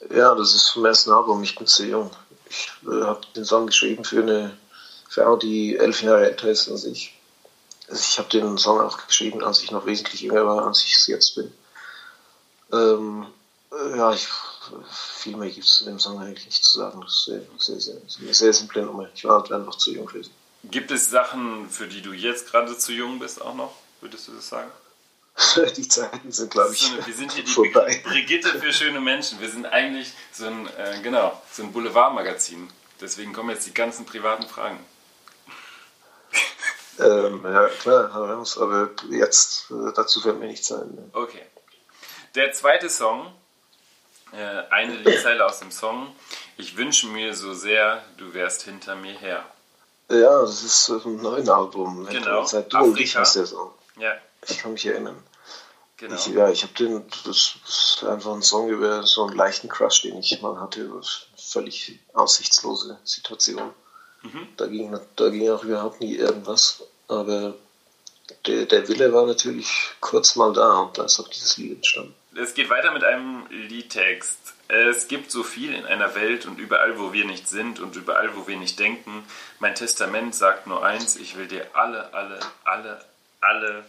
Ja, 0.09 0.35
das 0.35 0.53
ist 0.53 0.69
vom 0.69 0.85
ersten 0.85 1.11
Album, 1.11 1.41
ich 1.43 1.55
bin 1.55 1.67
zu 1.67 1.85
jung. 1.85 2.11
Ich 2.49 2.69
äh, 2.87 3.03
habe 3.03 3.21
den 3.35 3.45
Song 3.45 3.67
geschrieben 3.67 4.03
für 4.03 4.21
eine 4.21 4.57
Frau, 5.09 5.35
die 5.35 5.75
elf 5.77 6.01
Jahre 6.01 6.25
älter 6.25 6.49
ist 6.49 6.69
als 6.69 6.85
ich. 6.85 7.17
Also 7.87 8.01
ich 8.01 8.19
habe 8.19 8.29
den 8.29 8.57
Song 8.57 8.79
auch 8.79 9.07
geschrieben, 9.07 9.43
als 9.43 9.61
ich 9.61 9.71
noch 9.71 9.85
wesentlich 9.85 10.21
jünger 10.21 10.45
war, 10.45 10.67
als 10.67 10.83
ich 10.83 10.93
es 10.93 11.07
jetzt 11.07 11.35
bin. 11.35 11.51
Ähm, 12.71 13.27
äh, 13.71 13.97
ja, 13.97 14.13
ich, 14.13 14.27
viel 14.91 15.37
mehr 15.37 15.49
gibt 15.49 15.65
es 15.65 15.77
zu 15.77 15.85
dem 15.85 15.99
Song 15.99 16.19
eigentlich 16.19 16.45
nicht 16.45 16.63
zu 16.63 16.79
sagen. 16.79 17.01
Das 17.01 17.13
ist 17.13 17.25
sehr, 17.25 17.41
sehr, 17.57 17.79
sehr, 17.79 18.01
sehr, 18.07 18.21
eine 18.21 18.33
sehr 18.33 18.53
simple 18.53 18.83
Nummer. 18.83 19.09
Ich 19.15 19.23
war 19.25 19.41
halt 19.41 19.51
einfach 19.51 19.75
zu 19.75 19.91
jung 19.91 20.09
sie. 20.09 20.29
Gibt 20.63 20.91
es 20.91 21.09
Sachen, 21.09 21.69
für 21.69 21.87
die 21.87 22.01
du 22.01 22.11
jetzt 22.11 22.51
gerade 22.51 22.77
zu 22.77 22.91
jung 22.91 23.19
bist 23.19 23.41
auch 23.41 23.55
noch? 23.55 23.73
Würdest 24.01 24.27
du 24.27 24.33
das 24.33 24.49
sagen? 24.49 24.71
Die 25.77 25.87
Zeiten 25.87 26.31
sind, 26.31 26.51
glaube 26.51 26.73
ich, 26.73 26.81
So 26.81 27.05
wir 27.05 27.13
sind 27.13 27.31
hier 27.31 27.43
die 27.43 27.51
vorbei. 27.51 28.01
Brigitte 28.03 28.59
für 28.59 28.73
schöne 28.73 28.99
Menschen. 28.99 29.39
Wir 29.39 29.49
sind 29.49 29.65
eigentlich 29.67 30.11
so 30.31 30.47
ein, 30.47 30.67
äh, 30.77 30.99
genau, 31.03 31.39
so 31.51 31.63
ein 31.63 31.71
Boulevardmagazin. 31.71 32.67
Deswegen 32.99 33.33
kommen 33.33 33.51
jetzt 33.51 33.67
die 33.67 33.73
ganzen 33.73 34.05
privaten 34.05 34.47
Fragen. 34.47 34.79
Ähm, 36.99 37.41
ja, 37.43 37.67
klar, 37.67 38.11
aber 38.11 38.89
jetzt, 39.11 39.69
äh, 39.69 39.93
dazu 39.95 40.19
fällt 40.19 40.39
mir 40.39 40.47
nichts 40.47 40.71
ein. 40.71 40.89
Ne? 40.95 41.09
Okay. 41.13 41.43
Der 42.33 42.51
zweite 42.53 42.89
Song, 42.89 43.31
äh, 44.31 44.37
eine 44.71 44.95
Liedzeile 44.95 45.45
aus 45.45 45.59
dem 45.59 45.69
Song. 45.71 46.15
Ich 46.57 46.75
wünsche 46.75 47.05
mir 47.07 47.35
so 47.35 47.53
sehr, 47.53 48.03
du 48.17 48.33
wärst 48.33 48.63
hinter 48.63 48.95
mir 48.95 49.13
her. 49.13 49.45
Ja, 50.09 50.41
das 50.41 50.63
ist 50.63 50.89
äh, 50.89 50.93
ein 51.07 51.17
neues 51.21 51.47
Album. 51.47 52.07
Genau, 52.07 52.45
Seit 52.45 52.73
du 52.73 52.77
und 52.79 52.99
ich 52.99 53.15
Afrika. 53.15 53.39
der 53.39 53.45
Song. 53.45 53.73
Ja, 53.99 54.15
Ich 54.47 54.57
kann 54.59 54.73
mich 54.73 54.85
erinnern. 54.87 55.21
Genau. 55.97 56.15
Ich, 56.15 56.27
ja, 56.27 56.49
ich 56.49 56.63
habe 56.63 56.73
den, 56.73 57.03
das 57.25 57.55
ist 57.67 58.03
einfach 58.03 58.33
ein 58.33 58.41
Song 58.41 58.69
über 58.69 59.03
so 59.03 59.25
einen 59.25 59.35
leichten 59.35 59.69
Crush, 59.69 60.03
den 60.03 60.17
ich 60.17 60.41
mal 60.41 60.59
hatte, 60.59 60.81
über 60.81 61.01
völlig 61.37 61.99
aussichtslose 62.13 62.97
Situation. 63.03 63.71
Mhm. 64.23 64.47
Da, 64.57 64.67
ging, 64.67 64.99
da 65.15 65.29
ging 65.29 65.49
auch 65.49 65.63
überhaupt 65.63 66.01
nie 66.01 66.15
irgendwas, 66.15 66.83
aber 67.07 67.55
der, 68.45 68.65
der 68.65 68.87
Wille 68.87 69.13
war 69.13 69.25
natürlich 69.25 69.91
kurz 69.99 70.35
mal 70.35 70.53
da 70.53 70.79
und 70.79 70.97
da 70.97 71.05
ist 71.05 71.19
auch 71.19 71.29
dieses 71.29 71.57
Lied 71.57 71.77
entstanden. 71.77 72.13
Es 72.35 72.53
geht 72.53 72.69
weiter 72.69 72.91
mit 72.91 73.03
einem 73.03 73.47
Liedtext. 73.49 74.53
Es 74.67 75.07
gibt 75.07 75.31
so 75.31 75.43
viel 75.43 75.73
in 75.73 75.85
einer 75.85 76.13
Welt 76.13 76.45
und 76.45 76.59
überall, 76.59 76.99
wo 76.99 77.13
wir 77.13 77.25
nicht 77.25 77.47
sind 77.47 77.79
und 77.79 77.95
überall, 77.95 78.35
wo 78.35 78.47
wir 78.47 78.57
nicht 78.57 78.77
denken. 78.79 79.23
Mein 79.59 79.75
Testament 79.75 80.35
sagt 80.35 80.67
nur 80.67 80.85
eins, 80.85 81.15
ich 81.15 81.37
will 81.37 81.47
dir 81.47 81.65
alle, 81.73 82.13
alle, 82.13 82.39
alle, 82.63 82.99
alle, 83.39 83.85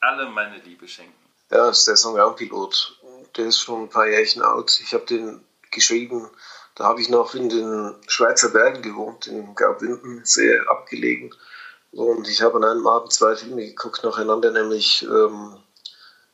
alle 0.00 0.26
meine 0.26 0.58
Liebe 0.58 0.88
schenken. 0.88 1.25
Ja, 1.50 1.66
das 1.66 1.80
ist 1.80 1.88
der 1.88 1.96
Song 1.96 2.18
Raumpilot. 2.18 3.00
Der 3.36 3.46
ist 3.46 3.60
schon 3.60 3.82
ein 3.82 3.88
paar 3.88 4.08
Jährchen 4.08 4.42
alt. 4.42 4.80
Ich 4.82 4.92
habe 4.94 5.06
den 5.06 5.44
geschrieben, 5.70 6.30
Da 6.76 6.84
habe 6.84 7.00
ich 7.00 7.08
noch 7.08 7.34
in 7.34 7.48
den 7.48 7.94
Schweizer 8.06 8.50
Bergen 8.50 8.82
gewohnt, 8.82 9.26
in 9.26 9.54
Graubünden, 9.54 10.20
sehr 10.24 10.68
abgelegen. 10.68 11.34
Und 11.92 12.28
ich 12.28 12.42
habe 12.42 12.56
an 12.58 12.64
einem 12.64 12.86
Abend 12.86 13.14
zwei 13.14 13.34
Filme 13.34 13.64
geguckt 13.64 14.04
nacheinander, 14.04 14.50
nämlich 14.50 15.02
ähm, 15.02 15.56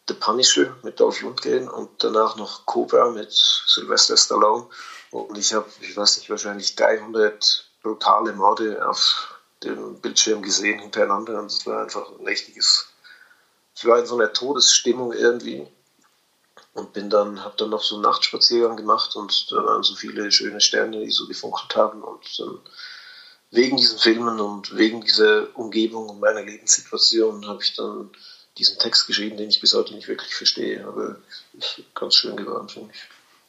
The 0.09 0.15
Punisher 0.15 0.77
mit 0.83 0.99
Dolph 0.99 1.23
Lundgren 1.23 1.69
und 1.69 1.91
danach 2.03 2.35
noch 2.37 2.67
Cobra 2.67 3.11
mit 3.11 3.31
Sylvester 3.31 4.17
Stallone. 4.17 4.67
Und 5.13 5.39
ich 5.39 5.55
habe, 5.55 5.67
ich 5.81 5.97
weiß 5.97 6.17
nicht, 6.19 6.29
wahrscheinlich 6.29 6.75
300 6.75 7.65
brutale 7.83 8.33
Morde 8.33 8.85
auf 8.89 9.39
dem 9.63 10.01
Bildschirm 10.01 10.43
gesehen 10.43 10.81
hintereinander. 10.81 11.39
Und 11.39 11.47
es 11.47 11.65
war 11.67 11.83
einfach 11.83 12.11
ein 12.19 12.27
richtiges. 12.27 12.92
Ich 13.75 13.85
war 13.85 13.99
in 13.99 14.07
so 14.07 14.17
einer 14.17 14.33
Todesstimmung 14.33 15.13
irgendwie 15.13 15.67
und 16.75 16.93
bin 16.93 17.11
dann, 17.11 17.45
habe 17.45 17.57
dann 17.57 17.71
noch 17.71 17.83
so 17.83 17.97
einen 17.97 18.05
Nachtspaziergang 18.05 18.77
gemacht 18.77 19.15
und 19.17 19.51
da 19.51 19.65
waren 19.65 19.83
so 19.83 19.95
viele 19.95 20.31
schöne 20.33 20.61
Sterne, 20.61 21.05
die 21.05 21.11
so 21.11 21.27
gefunkelt 21.27 21.75
haben 21.77 22.03
und 22.03 22.39
dann 22.39 22.61
wegen 23.51 23.77
diesen 23.77 23.99
Filmen 23.99 24.41
und 24.41 24.77
wegen 24.77 25.03
dieser 25.03 25.55
Umgebung 25.57 26.09
und 26.09 26.21
meiner 26.21 26.43
Lebenssituation 26.43 27.47
habe 27.47 27.63
ich 27.63 27.75
dann 27.75 28.11
diesen 28.57 28.79
Text 28.79 29.07
geschrieben, 29.07 29.37
den 29.37 29.51
ich 29.51 29.61
bis 29.61 29.75
heute 29.75 29.95
nicht 29.95 30.09
wirklich 30.09 30.35
verstehe, 30.35 30.87
aber 30.87 31.17
ganz 31.95 32.17
schön 32.17 32.37
geworden, 32.37 32.69
finde 32.69 32.93
ich. 32.93 33.01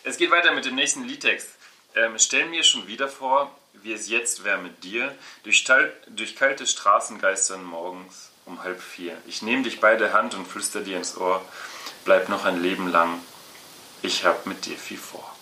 Es 0.03 0.17
geht 0.17 0.31
weiter 0.31 0.53
mit 0.53 0.65
dem 0.65 0.75
nächsten 0.75 1.05
Liedtext. 1.05 1.49
Ähm, 1.95 2.17
stell 2.17 2.45
mir 2.47 2.63
schon 2.63 2.87
wieder 2.87 3.07
vor, 3.07 3.55
wie 3.81 3.93
es 3.93 4.09
jetzt 4.09 4.43
wäre 4.43 4.57
mit 4.57 4.83
dir, 4.83 5.15
durch, 5.43 5.65
durch 6.07 6.35
kalte 6.35 6.67
Straßen 6.67 7.19
geistern 7.19 7.63
morgens 7.63 8.32
um 8.45 8.63
halb 8.63 8.81
vier. 8.81 9.17
Ich 9.27 9.41
nehme 9.41 9.63
dich 9.63 9.79
bei 9.79 9.95
der 9.95 10.13
Hand 10.13 10.35
und 10.35 10.47
flüster 10.47 10.81
dir 10.81 10.97
ins 10.97 11.17
Ohr, 11.17 11.43
bleib 12.05 12.29
noch 12.29 12.45
ein 12.45 12.61
Leben 12.61 12.91
lang, 12.91 13.19
ich 14.01 14.25
hab 14.25 14.45
mit 14.45 14.65
dir 14.65 14.77
viel 14.77 14.97
vor. 14.97 15.33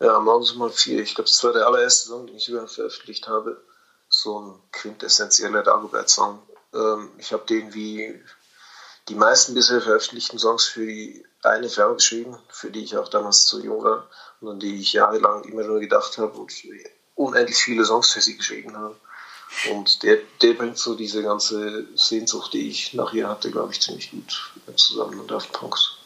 Ja, 0.00 0.18
morgens 0.20 0.52
um 0.52 0.62
halb 0.62 0.74
vier. 0.74 1.02
Ich 1.02 1.14
glaube, 1.14 1.28
das 1.28 1.42
war 1.44 1.52
der 1.52 1.66
allererste 1.66 2.08
Song, 2.08 2.26
den 2.26 2.36
ich 2.36 2.48
überhaupt 2.48 2.72
veröffentlicht 2.72 3.28
habe. 3.28 3.60
So 4.08 4.40
ein 4.40 4.62
quintessentieller 4.72 5.62
Dagobert-Song. 5.62 6.40
Ähm, 6.72 7.10
ich 7.18 7.32
habe 7.32 7.44
den 7.46 7.74
wie 7.74 8.22
die 9.08 9.14
meisten 9.14 9.54
bisher 9.54 9.80
veröffentlichten 9.80 10.38
Songs 10.38 10.66
für 10.66 10.86
die 10.86 11.24
eine 11.42 11.68
Frau 11.68 11.94
geschrieben, 11.94 12.36
für 12.48 12.70
die 12.70 12.84
ich 12.84 12.96
auch 12.96 13.08
damals 13.08 13.46
zu 13.46 13.62
jung 13.62 13.82
war 13.82 14.08
und 14.40 14.48
an 14.48 14.60
die 14.60 14.80
ich 14.80 14.92
jahrelang 14.92 15.44
immer 15.44 15.62
nur 15.62 15.80
gedacht 15.80 16.18
habe 16.18 16.38
und 16.38 16.52
unendlich 17.14 17.58
viele 17.58 17.84
Songs 17.84 18.12
für 18.12 18.20
sie 18.20 18.36
geschrieben 18.36 18.76
habe. 18.76 18.96
Und 19.70 20.02
der, 20.02 20.18
der 20.42 20.54
bringt 20.54 20.78
so 20.78 20.94
diese 20.94 21.22
ganze 21.22 21.86
Sehnsucht, 21.94 22.52
die 22.52 22.68
ich 22.68 22.94
nach 22.94 23.12
ihr 23.12 23.28
hatte, 23.28 23.50
glaube 23.50 23.72
ich, 23.72 23.80
ziemlich 23.80 24.10
gut 24.10 24.52
zusammen 24.76 25.18
und 25.20 25.30
den 25.30 25.38
Punkt. 25.52 25.98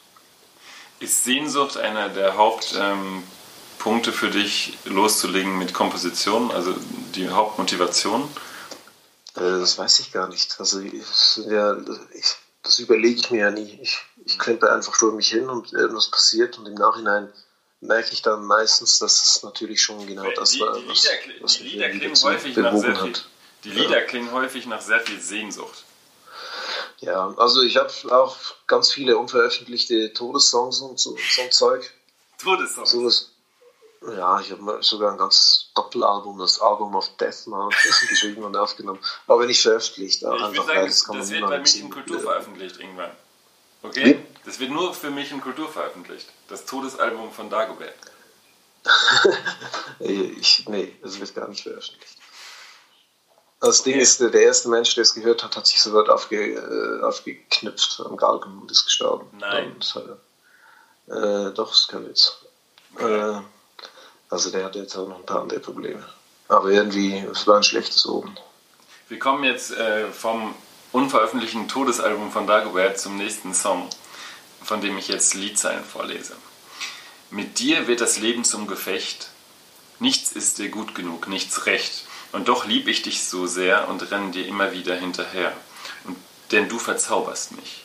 Ist 1.00 1.24
Sehnsucht 1.24 1.76
einer 1.76 2.08
der 2.08 2.36
Hauptpunkte 2.36 4.10
ähm, 4.10 4.16
für 4.16 4.30
dich 4.30 4.78
loszulegen 4.84 5.58
mit 5.58 5.74
Komposition, 5.74 6.50
also 6.52 6.74
die 7.14 7.28
Hauptmotivation? 7.28 8.22
Äh, 9.34 9.40
das 9.40 9.76
weiß 9.76 10.00
ich 10.00 10.12
gar 10.12 10.28
nicht. 10.28 10.54
Also 10.58 10.80
ja, 10.80 11.76
ich, 12.14 12.36
das 12.62 12.78
überlege 12.78 13.20
ich 13.20 13.30
mir 13.30 13.40
ja 13.40 13.50
nie. 13.50 13.80
Ich, 13.82 13.98
ich 14.24 14.38
klempe 14.38 14.72
einfach 14.72 14.94
vor 14.94 15.12
mich 15.12 15.28
hin 15.28 15.48
und 15.48 15.72
irgendwas 15.72 16.10
passiert 16.10 16.58
und 16.58 16.66
im 16.66 16.74
Nachhinein 16.74 17.32
merke 17.80 18.12
ich 18.12 18.22
dann 18.22 18.44
meistens, 18.44 18.98
dass 19.00 19.20
es 19.22 19.42
natürlich 19.42 19.82
schon 19.82 20.06
genau 20.06 20.30
das 20.36 20.52
die, 20.52 20.60
war, 20.60 20.78
die 20.78 20.88
was, 20.88 21.02
Lieder, 21.02 21.42
was 21.42 21.58
die 21.58 21.64
Lieder 21.64 21.88
klingen 21.90 22.16
häufig 22.22 22.56
nach 22.56 22.76
sehr 22.76 22.94
viel, 22.94 23.12
Die 23.64 23.70
Lieder 23.70 24.00
ja. 24.00 24.06
klingen 24.06 24.32
häufig 24.32 24.66
nach 24.66 24.80
sehr 24.80 25.00
viel 25.00 25.20
Sehnsucht. 25.20 25.84
Ja, 26.98 27.34
also 27.36 27.62
ich 27.62 27.76
habe 27.76 27.90
auch 28.10 28.36
ganz 28.66 28.92
viele 28.92 29.18
unveröffentlichte 29.18 30.12
Todessongs 30.12 30.80
und 30.80 30.98
so, 30.98 31.16
so 31.16 31.42
ein 31.42 31.50
Zeug. 31.50 31.92
Todessongs? 32.38 32.90
So 32.90 33.10
ja, 34.10 34.40
ich 34.40 34.50
habe 34.50 34.78
sogar 34.82 35.12
ein 35.12 35.18
ganzes 35.18 35.70
Doppelalbum, 35.74 36.38
das 36.38 36.60
Album 36.60 36.94
of 36.96 37.08
Death 37.16 37.46
mal 37.46 37.68
geschrieben 38.08 38.42
und 38.42 38.56
aufgenommen. 38.56 39.00
Aber 39.26 39.46
nicht 39.46 39.62
veröffentlicht. 39.62 40.22
Ich 40.22 40.28
einfach, 40.28 40.66
sagen, 40.66 40.86
das, 40.86 41.04
das 41.04 41.30
wird 41.30 41.48
bei 41.48 41.58
mich 41.58 41.80
in 41.80 41.90
Kultur 41.90 42.20
veröffentlicht 42.20 42.80
irgendwann. 42.80 43.10
Okay? 43.82 44.04
Wie? 44.04 44.40
Das 44.44 44.58
wird 44.58 44.70
nur 44.70 44.92
für 44.92 45.10
mich 45.10 45.30
in 45.30 45.40
Kultur 45.40 45.68
veröffentlicht. 45.68 46.26
Das 46.48 46.64
Todesalbum 46.64 47.32
von 47.32 47.48
Dagobert. 47.48 47.94
ich, 50.00 50.68
nee, 50.68 50.96
das 51.02 51.20
wird 51.20 51.34
gar 51.34 51.48
nicht 51.48 51.62
veröffentlicht. 51.62 52.21
Das 53.62 53.84
Ding 53.84 54.00
ist, 54.00 54.18
der 54.18 54.34
erste 54.34 54.68
Mensch, 54.68 54.96
der 54.96 55.02
es 55.02 55.14
gehört 55.14 55.44
hat, 55.44 55.56
hat 55.56 55.68
sich 55.68 55.80
sofort 55.80 56.10
aufge, 56.10 56.54
äh, 56.54 57.02
aufgeknüpft 57.04 58.02
am 58.04 58.16
Galgen 58.16 58.58
und 58.60 58.68
ist 58.72 58.84
gestorben. 58.84 59.28
Nein. 59.38 59.76
Und, 59.76 59.96
äh, 61.06 61.52
doch, 61.52 61.70
ist 61.70 61.86
kein 61.86 62.08
Witz. 62.08 62.38
Okay. 62.96 63.36
Äh, 63.36 63.40
also 64.30 64.50
der 64.50 64.64
hat 64.64 64.74
jetzt 64.74 64.96
auch 64.96 65.06
noch 65.06 65.20
ein 65.20 65.26
paar 65.26 65.42
andere 65.42 65.60
Probleme. 65.60 66.04
Aber 66.48 66.70
irgendwie, 66.70 67.18
es 67.18 67.46
war 67.46 67.56
ein 67.56 67.62
schlechtes 67.62 68.04
Oben. 68.04 68.36
Wir 69.08 69.20
kommen 69.20 69.44
jetzt 69.44 69.70
äh, 69.70 70.10
vom 70.10 70.56
unveröffentlichten 70.90 71.68
Todesalbum 71.68 72.32
von 72.32 72.48
Dagobert 72.48 72.98
zum 72.98 73.16
nächsten 73.16 73.54
Song, 73.54 73.88
von 74.60 74.80
dem 74.80 74.98
ich 74.98 75.06
jetzt 75.06 75.34
Liedzeilen 75.34 75.84
vorlese. 75.84 76.34
Mit 77.30 77.60
dir 77.60 77.86
wird 77.86 78.00
das 78.00 78.18
Leben 78.18 78.42
zum 78.42 78.66
Gefecht. 78.66 79.28
Nichts 80.00 80.32
ist 80.32 80.58
dir 80.58 80.68
gut 80.68 80.96
genug, 80.96 81.28
nichts 81.28 81.66
recht. 81.66 82.06
Und 82.32 82.48
doch 82.48 82.66
lieb 82.66 82.88
ich 82.88 83.02
dich 83.02 83.24
so 83.24 83.46
sehr 83.46 83.88
und 83.88 84.10
renne 84.10 84.30
dir 84.30 84.46
immer 84.46 84.72
wieder 84.72 84.94
hinterher. 84.94 85.52
Und, 86.04 86.16
denn 86.50 86.68
du 86.68 86.78
verzauberst 86.78 87.52
mich. 87.52 87.84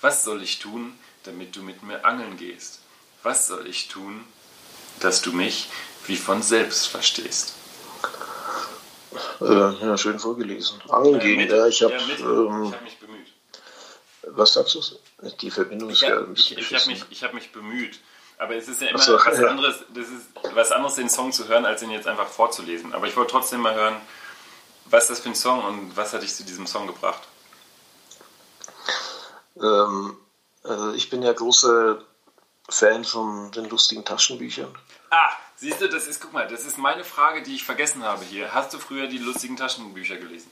Was 0.00 0.24
soll 0.24 0.42
ich 0.42 0.58
tun, 0.58 0.98
damit 1.24 1.56
du 1.56 1.62
mit 1.62 1.82
mir 1.82 2.04
angeln 2.04 2.36
gehst? 2.36 2.80
Was 3.22 3.46
soll 3.46 3.66
ich 3.66 3.88
tun, 3.88 4.24
dass 5.00 5.22
du 5.22 5.32
mich 5.32 5.68
wie 6.06 6.16
von 6.16 6.42
selbst 6.42 6.86
verstehst? 6.88 7.54
Äh, 9.40 9.44
ja, 9.44 9.96
schön 9.96 10.18
vorgelesen. 10.18 10.80
Angeln 10.88 11.20
gehen, 11.20 11.48
ja, 11.48 11.66
ich 11.66 11.82
habe 11.82 11.94
ja, 11.94 12.00
ähm, 12.20 12.72
hab 12.72 12.82
mich 12.82 12.98
bemüht. 12.98 13.26
Was 14.22 14.54
sagst 14.54 14.74
du? 14.74 14.82
Die 15.40 15.50
Verbindung 15.50 15.90
ist 15.90 16.02
ja 16.02 16.18
ein 16.18 16.34
bisschen 16.34 16.58
Ich, 16.58 16.70
ich 16.70 16.80
habe 16.80 16.90
mich, 16.90 17.22
hab 17.22 17.34
mich 17.34 17.52
bemüht. 17.52 17.98
Aber 18.38 18.54
es 18.54 18.68
ist 18.68 18.80
ja 18.80 18.88
immer 18.88 19.00
so, 19.00 19.14
was 19.14 19.38
ja. 19.38 19.48
anderes, 19.48 19.84
das 19.92 20.06
ist 20.08 20.26
was 20.54 20.70
anderes, 20.70 20.94
den 20.94 21.10
Song 21.10 21.32
zu 21.32 21.48
hören, 21.48 21.66
als 21.66 21.82
ihn 21.82 21.90
jetzt 21.90 22.06
einfach 22.06 22.28
vorzulesen. 22.28 22.94
Aber 22.94 23.06
ich 23.06 23.16
wollte 23.16 23.32
trotzdem 23.32 23.60
mal 23.60 23.74
hören, 23.74 23.96
was 24.86 25.04
ist 25.04 25.10
das 25.10 25.20
für 25.20 25.30
ein 25.30 25.34
Song 25.34 25.64
und 25.64 25.96
was 25.96 26.12
hat 26.12 26.22
dich 26.22 26.34
zu 26.34 26.44
diesem 26.44 26.66
Song 26.66 26.86
gebracht? 26.86 27.22
Ähm, 29.60 30.16
also 30.62 30.92
ich 30.92 31.10
bin 31.10 31.22
ja 31.22 31.32
großer 31.32 32.00
Fan 32.68 33.04
von 33.04 33.50
den 33.50 33.68
lustigen 33.68 34.04
Taschenbüchern. 34.04 34.72
Ah, 35.10 35.30
siehst 35.56 35.80
du, 35.80 35.88
das 35.88 36.06
ist, 36.06 36.20
guck 36.20 36.32
mal, 36.32 36.46
das 36.46 36.64
ist 36.64 36.78
meine 36.78 37.02
Frage, 37.02 37.42
die 37.42 37.56
ich 37.56 37.64
vergessen 37.64 38.04
habe 38.04 38.24
hier. 38.24 38.54
Hast 38.54 38.72
du 38.72 38.78
früher 38.78 39.08
die 39.08 39.18
lustigen 39.18 39.56
Taschenbücher 39.56 40.16
gelesen? 40.16 40.50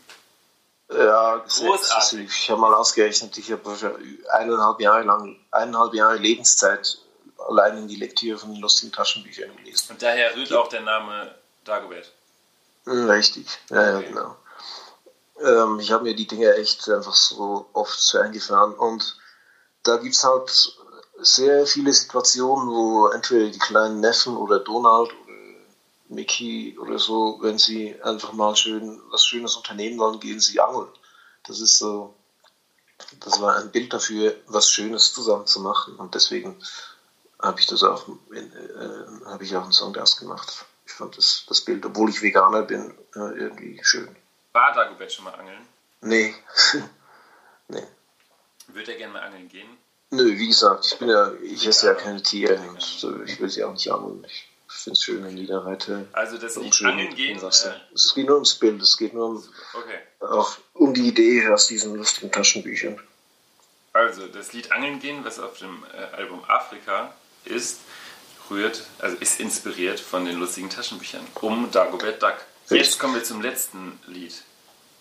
Ja, 0.91 1.37
großartig. 1.37 2.29
Ich 2.29 2.51
habe 2.51 2.61
mal 2.61 2.75
ausgerechnet, 2.75 3.37
ich 3.39 3.53
habe 3.53 3.99
eineinhalb 4.33 4.81
Jahre 4.81 5.03
lang, 5.03 5.37
eineinhalb 5.51 5.95
Jahre 5.95 6.17
Lebenszeit 6.17 6.99
allein 7.49 7.79
in 7.79 7.89
die 7.89 7.97
Lektüre 7.97 8.39
von 8.39 8.53
den 8.53 8.61
lustigen 8.61 8.93
Taschenbüchern 8.93 9.57
gelesen. 9.57 9.93
Und 9.93 10.03
daher 10.03 10.35
rührt 10.37 10.53
auch 10.53 10.69
der 10.69 10.83
Name 10.83 11.35
Dagobert. 11.65 12.13
Richtig, 12.87 13.47
ja, 13.71 13.97
okay. 13.97 14.05
ja 14.05 14.09
genau. 14.09 14.37
Ähm, 15.41 15.81
ich 15.81 15.93
habe 15.93 16.05
mir 16.05 16.15
die 16.15 16.27
Dinge 16.27 16.55
echt 16.55 16.89
einfach 16.89 17.15
so 17.15 17.69
oft 17.73 17.99
so 17.99 18.19
eingefahren 18.19 18.75
und 18.75 19.19
da 19.83 19.97
gibt 19.97 20.15
es 20.15 20.25
halt 20.25 20.77
sehr 21.19 21.67
viele 21.67 21.93
Situationen, 21.93 22.69
wo 22.69 23.09
entweder 23.09 23.51
die 23.51 23.59
kleinen 23.59 24.01
Neffen 24.01 24.37
oder 24.37 24.61
Donald 24.61 25.11
oder 25.11 25.27
Mickey 26.09 26.77
oder 26.79 26.99
so, 26.99 27.39
wenn 27.41 27.59
sie 27.59 28.01
einfach 28.03 28.33
mal 28.33 28.55
schön 28.55 29.01
was 29.11 29.25
Schönes 29.25 29.57
unternehmen 29.57 29.99
wollen, 29.99 30.21
gehen 30.21 30.41
sie 30.41 30.61
angeln. 30.61 30.89
Das 31.45 31.61
ist 31.61 31.79
so, 31.79 32.15
das 33.21 33.41
war 33.41 33.57
ein 33.57 33.71
Bild 33.71 33.93
dafür, 33.93 34.35
was 34.47 34.71
Schönes 34.71 35.13
zusammen 35.13 35.47
zu 35.47 35.61
machen. 35.61 35.97
Und 35.97 36.15
deswegen 36.15 36.57
habe 37.47 37.61
ich 37.61 37.67
das 37.67 37.83
auch, 37.83 38.09
äh, 38.33 39.27
habe 39.27 39.45
ich 39.45 39.57
auch 39.57 39.63
einen 39.63 39.73
Song 39.73 39.93
daraus 39.93 40.17
gemacht. 40.19 40.67
Ich 40.85 40.93
fand 40.93 41.17
das, 41.17 41.45
das 41.49 41.61
Bild, 41.61 41.85
obwohl 41.87 42.11
ich 42.11 42.23
Veganer 42.23 42.63
bin, 42.63 42.93
äh, 43.15 43.19
irgendwie 43.19 43.81
schön. 43.83 44.15
War 44.53 44.73
Dagobert 44.73 45.13
schon 45.13 45.25
mal 45.25 45.35
angeln? 45.35 45.67
Nee. 46.01 46.35
nee. 47.69 47.87
Würde 48.69 48.93
er 48.93 48.99
gerne 48.99 49.13
mal 49.13 49.23
angeln 49.23 49.49
gehen? 49.49 49.69
Nö, 50.11 50.39
wie 50.39 50.47
gesagt, 50.47 50.87
ich 50.87 50.99
bin 50.99 51.09
ja, 51.09 51.33
ich 51.43 51.67
esse 51.67 51.87
ja 51.87 51.95
keine 51.95 52.23
Tiere. 52.23 52.59
Ich 53.25 53.41
will 53.41 53.49
sie 53.49 53.65
auch 53.65 53.73
nicht 53.73 53.91
angeln. 53.91 54.25
Ich 54.29 54.49
finde 54.69 54.93
es 54.93 55.03
schön, 55.03 55.25
wenn 55.25 55.37
die 55.37 55.47
da 55.47 55.65
weiter. 55.65 56.05
Also 56.13 56.39
das 56.39 56.57
nicht 56.57 56.85
angeln 56.85 57.15
gehen. 57.15 57.39
Äh, 57.43 57.47
es 57.95 58.15
geht 58.15 58.27
nur 58.27 58.37
ums 58.37 58.55
Bild, 58.55 58.81
es 58.81 58.97
geht 58.97 59.15
nur 59.15 59.27
um, 59.27 59.45
okay. 59.75 59.99
auch 60.21 60.57
um 60.75 60.95
die 60.95 61.09
Idee 61.09 61.49
aus 61.49 61.67
diesen 61.67 61.97
lustigen 61.97 62.31
Taschenbüchern. 62.31 63.01
Also 63.93 64.27
das 64.27 64.53
Lied 64.53 64.73
Angeln 64.73 65.01
gehen, 65.01 65.25
was 65.25 65.39
auf 65.39 65.59
dem 65.59 65.85
äh, 65.93 66.17
Album 66.17 66.45
Afrika 66.45 67.15
ist, 67.47 67.81
rührt, 68.51 68.85
also 68.99 69.17
ist 69.17 69.41
inspiriert 69.41 70.01
von 70.01 70.25
den 70.25 70.39
lustigen 70.39 70.71
Taschenbüchern 70.71 71.27
um 71.41 71.71
Dagobert 71.71 72.23
Duck. 72.23 72.37
Jetzt 72.69 72.99
kommen 72.99 73.15
wir 73.15 73.25
zum 73.25 73.43
letzten 73.43 73.99
Lied. 74.07 74.43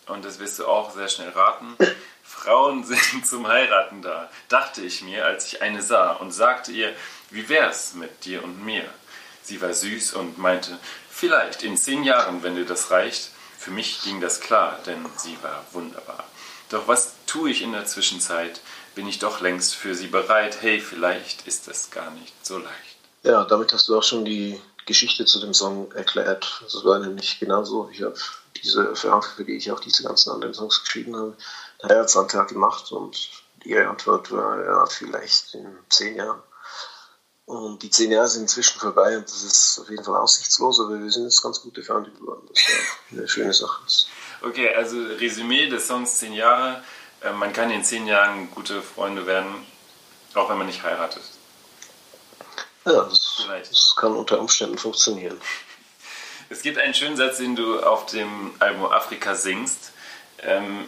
Und 0.08 0.23
das 0.23 0.39
wirst 0.39 0.60
du 0.60 0.67
auch 0.67 0.93
sehr 0.93 1.10
schnell 1.10 1.29
raten. 1.29 1.75
Frauen 2.23 2.84
sind 2.86 3.25
zum 3.25 3.47
Heiraten 3.47 4.01
da, 4.01 4.29
dachte 4.49 4.81
ich 4.81 5.01
mir, 5.01 5.25
als 5.25 5.47
ich 5.47 5.62
eine 5.62 5.81
sah 5.81 6.12
und 6.13 6.31
sagte 6.31 6.71
ihr, 6.71 6.93
wie 7.29 7.49
wär's 7.49 7.93
mit 7.95 8.25
dir 8.25 8.43
und 8.43 8.63
mir? 8.63 8.84
Sie 9.41 9.62
war 9.62 9.73
süß 9.73 10.13
und 10.13 10.38
meinte, 10.38 10.77
vielleicht 11.10 11.63
in 11.63 11.77
zehn 11.77 12.03
Jahren, 12.03 12.43
wenn 12.43 12.55
dir 12.55 12.65
das 12.65 12.91
reicht. 12.91 13.29
Für 13.58 13.71
mich 13.71 14.01
ging 14.03 14.21
das 14.21 14.41
klar, 14.41 14.79
denn 14.86 15.05
sie 15.17 15.38
war 15.41 15.65
wunderbar. 15.71 16.23
Doch 16.69 16.88
was 16.88 17.13
tue 17.25 17.51
ich 17.51 17.62
in 17.62 17.71
der 17.71 17.86
Zwischenzeit? 17.86 18.60
Bin 18.95 19.08
ich 19.08 19.19
doch 19.19 19.41
längst 19.41 19.75
für 19.75 19.93
sie 19.93 20.08
bereit? 20.08 20.62
Hey, 20.62 20.79
vielleicht 20.79 21.47
ist 21.47 21.67
das 21.67 21.91
gar 21.91 22.12
nicht 22.12 22.34
so 22.45 22.58
leicht. 22.58 22.97
Ja, 23.23 23.43
damit 23.43 23.73
hast 23.73 23.89
du 23.89 23.97
auch 23.97 24.03
schon 24.03 24.23
die 24.23 24.60
Geschichte 24.86 25.25
zu 25.25 25.39
dem 25.39 25.53
Song 25.53 25.91
erklärt. 25.91 26.62
Das 26.63 26.86
war 26.86 26.99
nämlich 26.99 27.39
genauso. 27.39 27.89
Ich 27.91 28.01
habe 28.01 28.15
diese 28.63 28.95
für 28.95 29.43
die 29.43 29.58
ich 29.58 29.71
auch 29.71 29.79
diese 29.79 30.03
ganzen 30.03 30.31
anderen 30.31 30.53
Songs 30.53 30.81
geschrieben 30.81 31.15
habe, 31.15 31.36
einen 31.81 31.91
Heiratsantrag 31.91 32.47
gemacht 32.47 32.91
und 32.91 33.29
die 33.63 33.77
Antwort 33.77 34.31
war 34.31 34.63
ja 34.63 34.86
vielleicht 34.86 35.55
in 35.55 35.77
zehn 35.89 36.15
Jahren. 36.15 36.41
Und 37.45 37.84
die 37.84 37.91
zehn 37.91 38.12
Jahre 38.12 38.27
sind 38.27 38.43
inzwischen 38.43 38.79
vorbei 38.79 39.17
und 39.17 39.27
das 39.27 39.43
ist 39.43 39.79
auf 39.79 39.89
jeden 39.89 40.03
Fall 40.03 40.15
aussichtslos, 40.15 40.79
aber 40.79 40.99
wir 40.99 41.12
sind 41.12 41.25
jetzt 41.25 41.43
ganz 41.43 41.62
gute 41.62 41.84
Freunde 41.84 42.12
geworden, 42.12 42.47
was 42.49 42.60
ja 42.67 43.17
eine 43.17 43.27
schöne 43.27 43.53
Sache 43.53 43.81
ist. 43.86 44.08
Okay, 44.41 44.73
also 44.73 44.97
Resümee 44.97 45.67
des 45.67 45.88
Songs 45.88 46.15
zehn 46.15 46.34
Jahre. 46.34 46.84
Äh, 47.25 47.33
man 47.33 47.53
kann 47.53 47.71
in 47.71 47.83
zehn 47.83 48.07
Jahren 48.07 48.51
gute 48.51 48.81
Freunde 48.81 49.25
werden, 49.25 49.65
auch 50.33 50.49
wenn 50.49 50.57
man 50.57 50.67
nicht 50.67 50.83
heiratet. 50.83 51.23
Ja, 52.85 53.03
das, 53.03 53.43
das 53.47 53.95
kann 53.95 54.15
unter 54.15 54.39
Umständen 54.39 54.77
funktionieren. 54.77 55.39
Es 56.47 56.61
gibt 56.61 56.77
einen 56.77 56.93
schönen 56.93 57.17
Satz, 57.17 57.38
den 57.38 57.55
du 57.55 57.79
auf 57.79 58.05
dem 58.05 58.53
Album 58.59 58.85
Afrika 58.85 59.33
singst. 59.33 59.91
Ähm, 60.43 60.85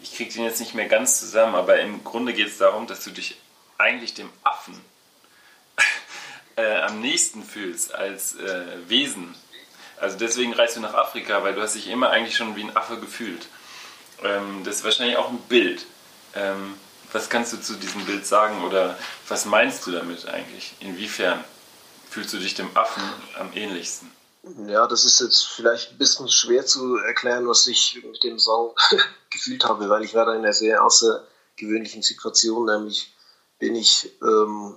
ich 0.00 0.16
kriege 0.16 0.32
den 0.32 0.44
jetzt 0.44 0.58
nicht 0.58 0.74
mehr 0.74 0.88
ganz 0.88 1.20
zusammen, 1.20 1.54
aber 1.54 1.80
im 1.80 2.02
Grunde 2.02 2.32
geht 2.32 2.48
es 2.48 2.56
darum, 2.56 2.86
dass 2.86 3.04
du 3.04 3.10
dich 3.10 3.36
eigentlich 3.76 4.14
dem 4.14 4.30
Affen 4.42 4.80
äh, 6.56 6.76
am 6.78 7.02
nächsten 7.02 7.44
fühlst 7.44 7.94
als 7.94 8.36
äh, 8.36 8.88
Wesen. 8.88 9.34
Also 10.00 10.16
deswegen 10.16 10.54
reist 10.54 10.76
du 10.76 10.80
nach 10.80 10.94
Afrika, 10.94 11.42
weil 11.42 11.54
du 11.54 11.60
hast 11.60 11.74
dich 11.74 11.88
immer 11.88 12.08
eigentlich 12.08 12.34
schon 12.34 12.56
wie 12.56 12.64
ein 12.64 12.74
Affe 12.74 12.98
gefühlt. 12.98 13.48
Ähm, 14.22 14.62
das 14.64 14.76
ist 14.76 14.84
wahrscheinlich 14.84 15.16
auch 15.16 15.30
ein 15.30 15.40
Bild. 15.48 15.86
Ähm, 16.34 16.74
was 17.12 17.30
kannst 17.30 17.52
du 17.52 17.60
zu 17.60 17.74
diesem 17.74 18.04
Bild 18.04 18.26
sagen 18.26 18.64
oder 18.64 18.98
was 19.28 19.44
meinst 19.44 19.86
du 19.86 19.92
damit 19.92 20.26
eigentlich? 20.26 20.74
Inwiefern 20.80 21.42
fühlst 22.10 22.32
du 22.32 22.38
dich 22.38 22.54
dem 22.54 22.74
Affen 22.76 23.02
am 23.38 23.52
ähnlichsten? 23.54 24.10
Ja, 24.68 24.86
das 24.86 25.04
ist 25.04 25.20
jetzt 25.20 25.44
vielleicht 25.44 25.92
ein 25.92 25.98
bisschen 25.98 26.28
schwer 26.28 26.64
zu 26.64 26.96
erklären, 26.98 27.48
was 27.48 27.66
ich 27.66 28.00
mit 28.04 28.22
dem 28.22 28.38
Song 28.38 28.74
gefühlt 29.30 29.64
habe, 29.64 29.88
weil 29.88 30.04
ich 30.04 30.14
war 30.14 30.26
da 30.26 30.34
in 30.34 30.38
einer 30.38 30.52
sehr 30.52 30.84
außergewöhnlichen 30.84 32.02
Situation, 32.02 32.66
nämlich 32.66 33.12
bin 33.58 33.74
ich 33.74 34.12
ähm, 34.22 34.74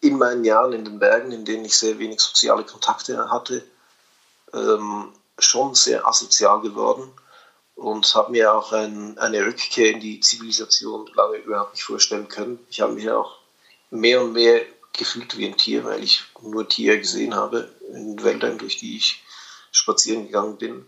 in 0.00 0.18
meinen 0.18 0.44
Jahren 0.44 0.72
in 0.72 0.84
den 0.84 0.98
Bergen, 0.98 1.32
in 1.32 1.44
denen 1.44 1.64
ich 1.64 1.76
sehr 1.76 1.98
wenig 1.98 2.20
soziale 2.20 2.64
Kontakte 2.64 3.30
hatte, 3.30 3.64
ähm, 4.52 5.12
schon 5.38 5.74
sehr 5.74 6.06
asozial 6.06 6.60
geworden 6.60 7.10
und 7.74 8.14
habe 8.14 8.32
mir 8.32 8.54
auch 8.54 8.72
ein, 8.72 9.18
eine 9.18 9.44
Rückkehr 9.44 9.90
in 9.90 10.00
die 10.00 10.20
Zivilisation 10.20 11.10
lange 11.14 11.38
überhaupt 11.38 11.74
nicht 11.74 11.84
vorstellen 11.84 12.28
können. 12.28 12.58
Ich 12.70 12.80
habe 12.80 12.92
mich 12.92 13.10
auch 13.10 13.38
mehr 13.90 14.22
und 14.22 14.32
mehr 14.32 14.62
gefühlt 14.92 15.36
wie 15.36 15.46
ein 15.46 15.56
Tier, 15.56 15.84
weil 15.84 16.02
ich 16.02 16.24
nur 16.40 16.68
Tiere 16.68 16.98
gesehen 16.98 17.34
habe 17.34 17.72
in 17.92 18.22
Wäldern, 18.22 18.58
durch 18.58 18.78
die 18.78 18.96
ich 18.96 19.22
spazieren 19.72 20.26
gegangen 20.26 20.56
bin. 20.56 20.86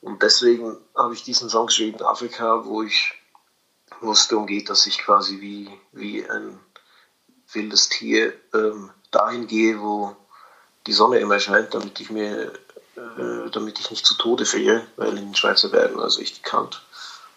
Und 0.00 0.22
deswegen 0.22 0.78
habe 0.96 1.14
ich 1.14 1.22
diesen 1.22 1.48
Song 1.48 1.66
geschrieben, 1.66 2.02
Afrika, 2.02 2.64
wo 2.64 2.82
ich 2.82 3.14
wo 4.02 4.12
es 4.12 4.28
darum 4.28 4.46
geht, 4.46 4.68
dass 4.68 4.86
ich 4.86 4.98
quasi 4.98 5.40
wie, 5.40 5.70
wie 5.92 6.28
ein 6.28 6.58
wildes 7.52 7.88
Tier 7.88 8.34
ähm, 8.52 8.90
dahin 9.10 9.46
gehe, 9.46 9.80
wo 9.80 10.16
die 10.86 10.92
Sonne 10.92 11.18
immer 11.18 11.38
scheint, 11.38 11.72
damit 11.74 12.00
ich 12.00 12.10
mir 12.10 12.52
äh, 13.18 13.50
damit 13.50 13.78
ich 13.80 13.90
nicht 13.90 14.06
zu 14.06 14.14
Tode 14.14 14.46
friere, 14.46 14.86
weil 14.96 15.10
in 15.10 15.26
den 15.26 15.34
Schweizer 15.34 15.68
Bergen 15.68 16.00
also 16.00 16.20
richtig 16.20 16.42
kalt. 16.42 16.82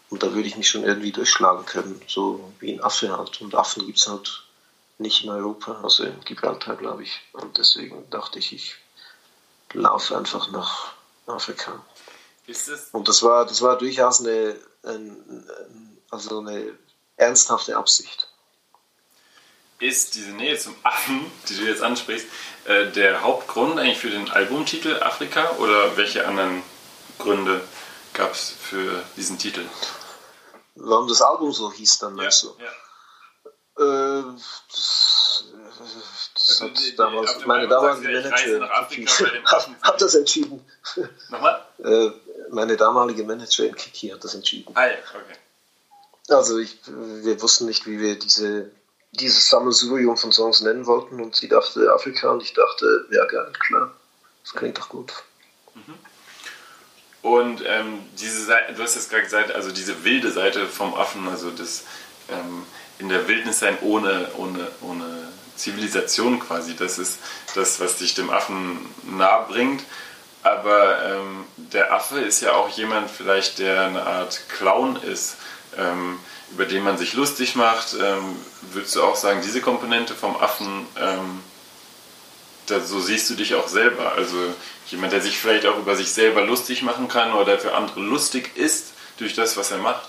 Und 0.10 0.24
da 0.24 0.34
würde 0.34 0.48
ich 0.48 0.58
mich 0.58 0.70
schon 0.70 0.84
irgendwie 0.84 1.12
durchschlagen 1.12 1.66
können, 1.66 2.02
so 2.08 2.54
wie 2.60 2.74
ein 2.74 2.82
Affe 2.82 3.16
halt. 3.18 3.42
Und 3.42 3.56
Affen 3.56 3.86
gibt 3.86 4.00
es 4.00 4.08
halt 4.08 4.44
nicht 4.98 5.24
in 5.24 5.30
Europa, 5.30 5.82
also 5.84 6.04
in 6.04 6.20
Gibraltar, 6.22 6.76
glaube 6.76 7.04
ich. 7.04 7.22
Und 7.34 7.58
deswegen 7.58 8.10
dachte 8.10 8.40
ich, 8.40 8.54
ich 8.54 8.76
laufe 9.74 10.18
einfach 10.18 10.52
nach 10.52 10.94
Afrika. 11.28 11.84
Und 12.92 13.08
das 13.08 13.24
war, 13.24 13.46
das 13.46 13.62
war 13.62 13.78
durchaus 13.78 14.22
eine, 14.22 14.56
ein, 14.84 15.50
also 16.12 16.40
eine 16.40 16.78
ernsthafte 17.18 17.76
Absicht 17.76 18.30
ist 19.80 20.16
diese 20.16 20.32
Nähe 20.32 20.58
zum 20.58 20.76
Affen, 20.84 21.32
die 21.50 21.58
du 21.58 21.64
jetzt 21.64 21.82
ansprichst, 21.82 22.28
äh, 22.66 22.88
der 22.92 23.22
Hauptgrund 23.22 23.78
eigentlich 23.80 24.00
für 24.00 24.10
den 24.10 24.30
Albumtitel 24.30 25.02
Afrika 25.02 25.52
oder 25.58 25.98
welche 25.98 26.28
anderen 26.28 26.64
Gründe 27.20 27.62
gab 28.14 28.34
es 28.34 28.52
für 28.52 29.04
diesen 29.18 29.38
Titel? 29.38 29.66
Warum 30.76 31.08
das 31.08 31.22
Album 31.22 31.52
so 31.52 31.72
hieß, 31.72 32.00
dann 32.00 32.16
meinst 32.16 32.44
ja, 32.44 32.50
du? 32.50 32.64
Ja. 32.64 32.72
Äh, 33.78 34.24
das, 34.72 35.46
das 36.34 36.62
also 36.62 36.66
hat 36.66 36.80
die, 36.80 36.96
damals 36.96 37.38
die, 37.38 37.46
meine 37.46 37.68
damalige 37.68 38.08
Managerin 38.08 38.70
hat, 39.46 39.70
hat 39.82 40.02
das 40.02 40.16
entschieden. 40.16 40.66
Nochmal? 41.30 41.66
Äh, 41.84 42.12
meine 42.50 42.78
damalige 42.78 43.24
Managerin 43.24 43.76
Kiki 43.76 44.10
hat 44.10 44.24
das 44.24 44.36
entschieden. 44.36 44.72
Ah 44.76 44.86
ja, 44.86 44.98
okay. 45.14 45.38
Also 46.30 46.58
ich, 46.58 46.80
wir 46.88 47.42
wussten 47.42 47.66
nicht, 47.66 47.86
wie 47.86 48.00
wir 48.00 48.18
diese 48.18 48.72
dieses 49.18 49.50
Sammelsurium 49.50 50.18
von 50.18 50.32
Songs 50.32 50.62
nennen 50.62 50.86
wollten 50.86 51.22
und 51.22 51.36
sie 51.36 51.48
dachte 51.48 51.92
Afrika 51.94 52.32
und 52.32 52.44
ich 52.44 52.54
dachte, 52.54 53.06
ja 53.12 53.26
geil, 53.26 53.52
klar, 53.60 53.92
das 54.44 54.54
klingt 54.54 54.78
doch 54.78 54.90
gut. 54.90 55.14
Mhm. 55.74 55.94
Und 57.22 57.64
ähm, 57.66 58.00
diese 58.20 58.46
Seite, 58.46 58.74
du 58.74 58.84
hast 58.84 58.96
jetzt 58.96 59.10
gerade 59.10 59.24
gesagt, 59.24 59.52
also 59.52 59.72
diese 59.72 60.04
wilde 60.04 60.32
Seite 60.32 60.68
vom 60.68 60.94
Affen, 60.94 61.28
also 61.28 61.50
das 61.50 61.84
ähm, 62.30 62.64
in 63.00 63.10
der 63.10 63.28
Wildnis 63.28 63.60
sein 63.60 63.78
ohne, 63.82 64.30
ohne, 64.38 64.68
ohne 64.82 65.28
Zivilisation 65.56 66.40
quasi, 66.40 66.76
das 66.76 67.00
ist 67.00 67.20
das, 67.56 67.80
was 67.80 67.98
dich 67.98 68.14
dem 68.14 68.30
Affen 68.30 68.78
nahe 69.04 69.48
bringt. 69.48 69.84
Aber 70.44 71.04
ähm, 71.04 71.46
der 71.58 71.92
Affe 71.92 72.20
ist 72.20 72.42
ja 72.42 72.54
auch 72.54 72.70
jemand 72.70 73.10
vielleicht, 73.10 73.58
der 73.58 73.82
eine 73.82 74.04
Art 74.04 74.42
Clown 74.50 74.96
ist. 74.98 75.38
Über 76.52 76.66
den 76.66 76.84
man 76.84 76.98
sich 76.98 77.14
lustig 77.14 77.56
macht. 77.56 77.96
Ähm, 78.00 78.36
würdest 78.72 78.96
du 78.96 79.04
auch 79.04 79.16
sagen, 79.16 79.42
diese 79.44 79.62
Komponente 79.62 80.14
vom 80.14 80.36
Affen, 80.38 80.86
ähm, 80.98 81.42
da, 82.68 82.80
so 82.80 83.00
siehst 83.00 83.30
du 83.30 83.36
dich 83.36 83.56
auch 83.56 83.68
selber? 83.68 84.14
Also 84.14 84.38
jemand, 84.88 85.14
der 85.14 85.22
sich 85.22 85.38
vielleicht 85.38 85.66
auch 85.66 85.78
über 85.78 85.96
sich 85.96 86.12
selber 86.12 86.42
lustig 86.46 86.82
machen 86.82 87.08
kann 87.08 87.34
oder 87.34 87.58
für 87.58 87.74
andere 87.74 88.00
lustig 88.00 88.56
ist 88.56 88.94
durch 89.18 89.34
das, 89.34 89.58
was 89.58 89.72
er 89.72 89.80
macht? 89.80 90.08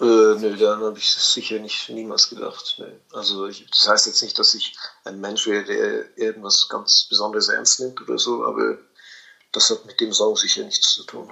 Äh, 0.00 0.04
nö, 0.04 0.56
daran 0.56 0.82
habe 0.82 0.98
ich 0.98 1.10
sicher 1.10 1.58
nicht 1.58 1.88
niemals 1.88 2.28
gedacht. 2.28 2.76
Nee. 2.78 2.92
Also 3.12 3.46
ich, 3.46 3.66
das 3.70 3.88
heißt 3.88 4.06
jetzt 4.06 4.22
nicht, 4.22 4.38
dass 4.38 4.54
ich 4.54 4.74
ein 5.04 5.20
Mensch 5.20 5.46
wäre, 5.46 5.64
der 5.64 6.18
irgendwas 6.18 6.68
ganz 6.68 7.04
Besonderes 7.04 7.48
ernst 7.48 7.80
nimmt 7.80 8.00
oder 8.00 8.18
so, 8.18 8.44
aber 8.44 8.78
das 9.52 9.70
hat 9.70 9.84
mit 9.84 10.00
dem 10.00 10.12
Song 10.12 10.34
sicher 10.36 10.64
nichts 10.64 10.92
zu 10.92 11.04
tun. 11.04 11.30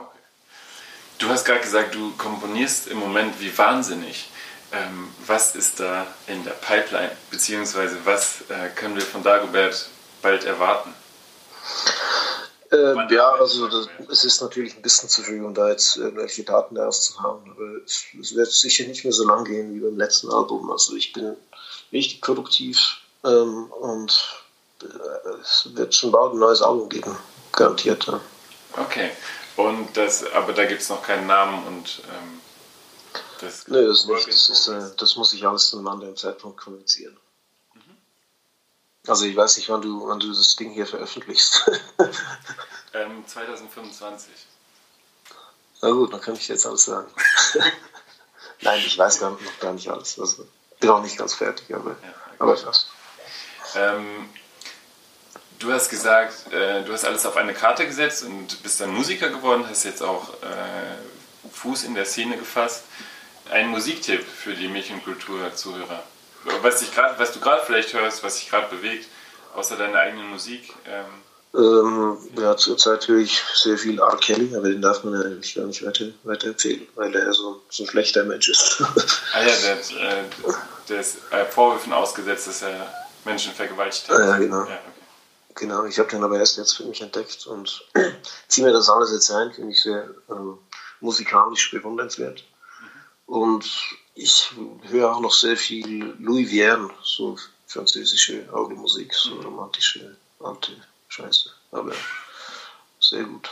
Du 1.20 1.28
hast 1.28 1.44
gerade 1.44 1.60
gesagt, 1.60 1.94
du 1.94 2.12
komponierst 2.16 2.88
im 2.88 2.98
Moment 2.98 3.38
wie 3.40 3.56
wahnsinnig. 3.56 4.30
Ähm, 4.72 5.12
was 5.26 5.54
ist 5.54 5.78
da 5.78 6.06
in 6.26 6.42
der 6.44 6.52
Pipeline, 6.52 7.10
beziehungsweise 7.30 7.98
was 8.04 8.42
äh, 8.48 8.70
können 8.74 8.94
wir 8.94 9.02
von 9.02 9.22
Dagobert 9.22 9.90
bald 10.22 10.44
erwarten? 10.44 10.94
Äh, 12.72 13.14
ja, 13.14 13.32
also 13.32 13.68
das, 13.68 13.88
es 14.10 14.24
ist 14.24 14.40
natürlich 14.40 14.76
ein 14.76 14.82
bisschen 14.82 15.10
zu 15.10 15.22
früh, 15.22 15.44
um 15.44 15.52
da 15.52 15.68
jetzt 15.68 15.96
irgendwelche 15.96 16.42
Daten 16.44 16.76
daraus 16.76 17.02
zu 17.02 17.20
haben, 17.20 17.50
aber 17.50 17.84
es, 17.84 18.04
es, 18.18 18.34
wird 18.34 18.50
sicher 18.50 18.86
nicht 18.86 19.04
mehr 19.04 19.12
so 19.12 19.26
lang 19.26 19.44
gehen 19.44 19.74
wie 19.74 19.80
beim 19.80 19.98
letzten 19.98 20.30
Album. 20.30 20.70
Also 20.70 20.96
ich 20.96 21.12
bin 21.12 21.36
richtig 21.92 22.22
produktiv 22.22 22.78
ähm, 23.24 23.64
und 23.72 24.42
äh, 24.82 25.28
es 25.42 25.68
wird 25.74 25.94
schon 25.94 26.12
bald 26.12 26.32
ein 26.32 26.38
neues 26.38 26.62
Album 26.62 26.88
geben, 26.88 27.14
garantiert. 27.52 28.06
Ja. 28.06 28.20
Okay, 28.78 29.10
und 29.68 29.96
das, 29.96 30.24
aber 30.32 30.52
da 30.52 30.64
gibt 30.64 30.82
es 30.82 30.88
noch 30.88 31.02
keinen 31.02 31.26
Namen 31.26 31.66
und 31.66 32.02
ähm 32.08 32.40
das 33.40 33.68
Nö, 33.68 33.88
das 33.88 34.04
nicht. 34.04 34.28
Das, 34.28 34.48
ist, 34.48 34.68
äh, 34.68 34.90
das 34.96 35.16
muss 35.16 35.32
ich 35.32 35.46
alles 35.46 35.70
zu 35.70 35.78
einem 35.78 35.88
anderen 35.88 36.16
Zeitpunkt 36.16 36.60
kommunizieren. 36.60 37.16
Mhm. 37.74 37.96
Also 39.06 39.24
ich 39.24 39.34
weiß 39.34 39.56
nicht, 39.56 39.68
wann 39.70 39.80
du, 39.80 40.06
wann 40.06 40.20
du 40.20 40.28
das 40.28 40.56
Ding 40.56 40.70
hier 40.72 40.86
veröffentlichst. 40.86 41.70
ähm, 42.92 43.24
2025. 43.26 44.32
Na 45.82 45.90
gut, 45.90 46.12
dann 46.12 46.20
kann 46.20 46.34
ich 46.34 46.48
jetzt 46.48 46.66
alles 46.66 46.84
sagen. 46.84 47.10
Nein, 48.60 48.82
ich 48.84 48.98
weiß 48.98 49.20
gar, 49.20 49.30
noch 49.30 49.60
gar 49.60 49.72
nicht 49.72 49.88
alles. 49.88 50.18
Also, 50.18 50.46
bin 50.78 50.90
auch 50.90 51.02
nicht 51.02 51.16
ganz 51.16 51.34
fertig, 51.34 51.74
aber, 51.74 51.90
ja, 51.90 52.14
aber 52.38 52.56
fast. 52.58 52.88
Ähm, 53.74 54.28
du 55.60 55.72
hast 55.72 55.88
gesagt, 55.88 56.52
äh, 56.52 56.82
du 56.82 56.92
hast 56.92 57.04
alles 57.04 57.24
auf 57.24 57.36
eine 57.36 57.54
Karte 57.54 57.86
gesetzt 57.86 58.24
und 58.24 58.62
bist 58.62 58.80
dann 58.80 58.90
Musiker 58.90 59.28
geworden, 59.28 59.64
hast 59.68 59.84
jetzt 59.84 60.02
auch 60.02 60.34
äh, 60.42 61.48
Fuß 61.52 61.84
in 61.84 61.94
der 61.94 62.04
Szene 62.04 62.36
gefasst 62.36 62.82
ein 63.50 63.68
Musiktipp 63.68 64.24
für 64.24 64.54
die 64.54 64.68
Mädchenkultur-Zuhörer? 64.68 66.02
Was, 66.62 66.84
was 67.18 67.32
du 67.32 67.40
gerade 67.40 67.62
vielleicht 67.66 67.92
hörst, 67.92 68.22
was 68.22 68.36
dich 68.36 68.48
gerade 68.48 68.74
bewegt, 68.74 69.06
außer 69.54 69.76
deiner 69.76 69.98
eigenen 69.98 70.30
Musik? 70.30 70.72
Ähm, 70.86 71.04
Ähm, 71.52 72.16
ja, 72.38 72.56
zurzeit 72.56 73.08
höre 73.08 73.18
ich 73.18 73.42
sehr 73.54 73.76
viel 73.76 73.98
R. 73.98 74.16
Kelly, 74.18 74.54
aber 74.56 74.68
den 74.68 74.80
darf 74.80 75.02
man 75.02 75.14
ja 75.14 75.20
eigentlich 75.22 75.56
gar 75.56 75.66
nicht 75.66 75.84
weiter, 75.84 76.06
weiter 76.22 76.46
empfehlen, 76.46 76.86
weil 76.94 77.14
er 77.14 77.32
so, 77.32 77.60
so 77.68 77.82
ein 77.82 77.88
schlechter 77.88 78.22
Mensch 78.24 78.48
ist. 78.48 78.80
ah 79.34 79.42
ja, 79.42 79.52
der, 79.64 79.74
äh, 79.74 80.22
der 80.88 81.00
ist 81.00 81.18
äh, 81.32 81.44
Vorwürfen 81.46 81.92
ausgesetzt, 81.92 82.46
dass 82.46 82.62
er 82.62 82.94
Menschen 83.24 83.52
vergewaltigt 83.52 84.08
hat. 84.08 84.18
Ja, 84.18 84.38
genau. 84.38 84.58
Ja, 84.58 84.62
okay. 84.62 84.99
Genau, 85.60 85.84
ich 85.84 85.98
habe 85.98 86.08
den 86.08 86.24
aber 86.24 86.38
erst 86.38 86.56
jetzt 86.56 86.74
für 86.74 86.84
mich 86.84 87.02
entdeckt 87.02 87.46
und 87.46 87.84
ziehe 88.48 88.66
mir 88.66 88.72
das 88.72 88.88
alles 88.88 89.12
jetzt 89.12 89.30
ein, 89.30 89.52
finde 89.52 89.72
ich 89.72 89.82
sehr 89.82 90.08
ähm, 90.30 90.56
musikalisch 91.00 91.70
bewundernswert. 91.70 92.42
Und 93.26 93.70
ich 94.14 94.52
höre 94.88 95.14
auch 95.14 95.20
noch 95.20 95.34
sehr 95.34 95.58
viel 95.58 96.16
Louis 96.18 96.48
Vierne, 96.48 96.88
so 97.04 97.36
französische 97.66 98.48
Augenmusik, 98.50 99.12
so 99.12 99.38
romantische 99.38 100.16
alte 100.40 100.72
Scheiße. 101.08 101.50
Aber 101.72 101.92
sehr 102.98 103.24
gut. 103.24 103.50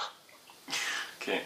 Okay. 1.20 1.42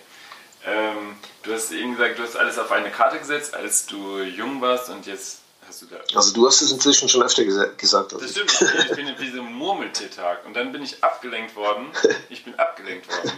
Ähm, 0.65 1.17
du 1.43 1.55
hast 1.55 1.73
eben 1.73 1.97
gesagt, 1.97 2.21
du 2.21 2.23
hast 2.23 2.37
alles 2.37 2.57
auf 2.57 2.71
eine 2.71 2.93
Karte 2.93 3.19
gesetzt, 3.19 3.53
als 3.53 3.87
du 3.87 4.21
jung 4.21 4.61
warst 4.61 4.91
und 4.91 5.07
jetzt 5.07 5.42
hast 5.73 5.83
du 5.83 5.87
da. 5.87 5.97
Also 6.15 6.35
du 6.35 6.47
hast 6.47 6.61
es 6.61 6.71
inzwischen 6.71 7.09
schon 7.09 7.23
öfter 7.23 7.45
gesa 7.45 7.65
gesagt. 7.77 8.13
Das 8.13 8.31
stimmt. 8.31 8.53
Ich 8.91 8.97
bin 8.97 9.07
in 9.07 9.17
diesem 9.17 9.53
Murmeltiertag 9.53 10.45
und 10.45 10.55
dann 10.55 10.73
bin 10.73 10.83
ich 10.83 11.03
abgelenkt 11.03 11.57
worden. 11.57 11.91
Ich 12.29 12.45
bin 12.45 12.59
abgelenkt 12.59 13.09
worden. 13.09 13.33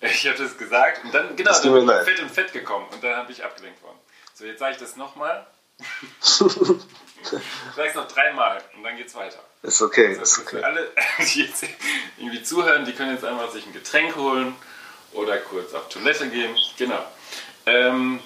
Ich 0.00 0.26
habe 0.26 0.36
das 0.36 0.56
gesagt 0.56 1.04
und 1.04 1.14
dann, 1.14 1.34
genau, 1.34 1.52
dann 1.52 1.72
bin 1.72 1.88
ich 1.88 2.04
fett 2.04 2.20
und 2.20 2.30
fett 2.30 2.52
gekommen 2.52 2.86
und 2.92 3.02
dann 3.02 3.16
habe 3.16 3.32
ich 3.32 3.42
abgelenkt 3.42 3.82
worden. 3.82 3.98
So, 4.34 4.44
jetzt 4.44 4.58
sage 4.58 4.72
ich 4.72 4.78
das 4.78 4.96
nochmal. 4.96 5.46
Ich 7.24 7.74
sage 7.74 7.88
es 7.88 7.94
noch 7.94 8.06
dreimal 8.06 8.62
und 8.76 8.84
dann 8.84 8.98
geht's 8.98 9.14
weiter. 9.14 9.38
Ist 9.62 9.80
okay. 9.80 10.08
Also, 10.08 10.20
ist 10.20 10.38
okay. 10.40 10.58
Für 10.58 10.66
alle, 10.66 10.90
die 11.18 11.44
jetzt 11.44 11.64
irgendwie 12.18 12.42
zuhören, 12.42 12.84
die 12.84 12.92
können 12.92 13.12
jetzt 13.12 13.24
einfach 13.24 13.50
sich 13.50 13.64
ein 13.64 13.72
Getränk 13.72 14.14
holen 14.14 14.54
oder 15.12 15.38
kurz 15.38 15.72
auf 15.72 15.88
Toilette 15.88 16.28
gehen. 16.28 16.54
Genau. 16.76 17.02
Ähm, 17.64 18.20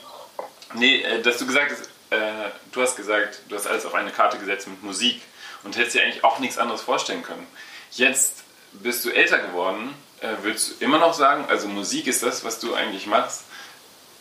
nee, 0.74 1.00
äh, 1.00 1.22
dass 1.22 1.38
du 1.38 1.46
gesagt 1.46 1.70
hast, 1.70 1.88
äh, 2.10 2.50
du 2.72 2.82
hast 2.82 2.96
gesagt, 2.96 3.40
du 3.48 3.56
hast 3.56 3.66
alles 3.66 3.86
auf 3.86 3.94
eine 3.94 4.10
Karte 4.10 4.38
gesetzt 4.38 4.68
mit 4.68 4.82
Musik 4.82 5.22
und 5.64 5.76
hättest 5.76 5.96
dir 5.96 6.02
eigentlich 6.02 6.24
auch 6.24 6.38
nichts 6.38 6.58
anderes 6.58 6.82
vorstellen 6.82 7.22
können. 7.22 7.46
Jetzt 7.92 8.44
bist 8.72 9.04
du 9.04 9.10
älter 9.10 9.38
geworden. 9.38 9.94
Äh, 10.20 10.28
willst 10.42 10.70
du 10.80 10.84
immer 10.84 10.98
noch 10.98 11.14
sagen, 11.14 11.46
also 11.48 11.68
Musik 11.68 12.06
ist 12.06 12.22
das, 12.22 12.44
was 12.44 12.58
du 12.58 12.74
eigentlich 12.74 13.06
machst? 13.06 13.44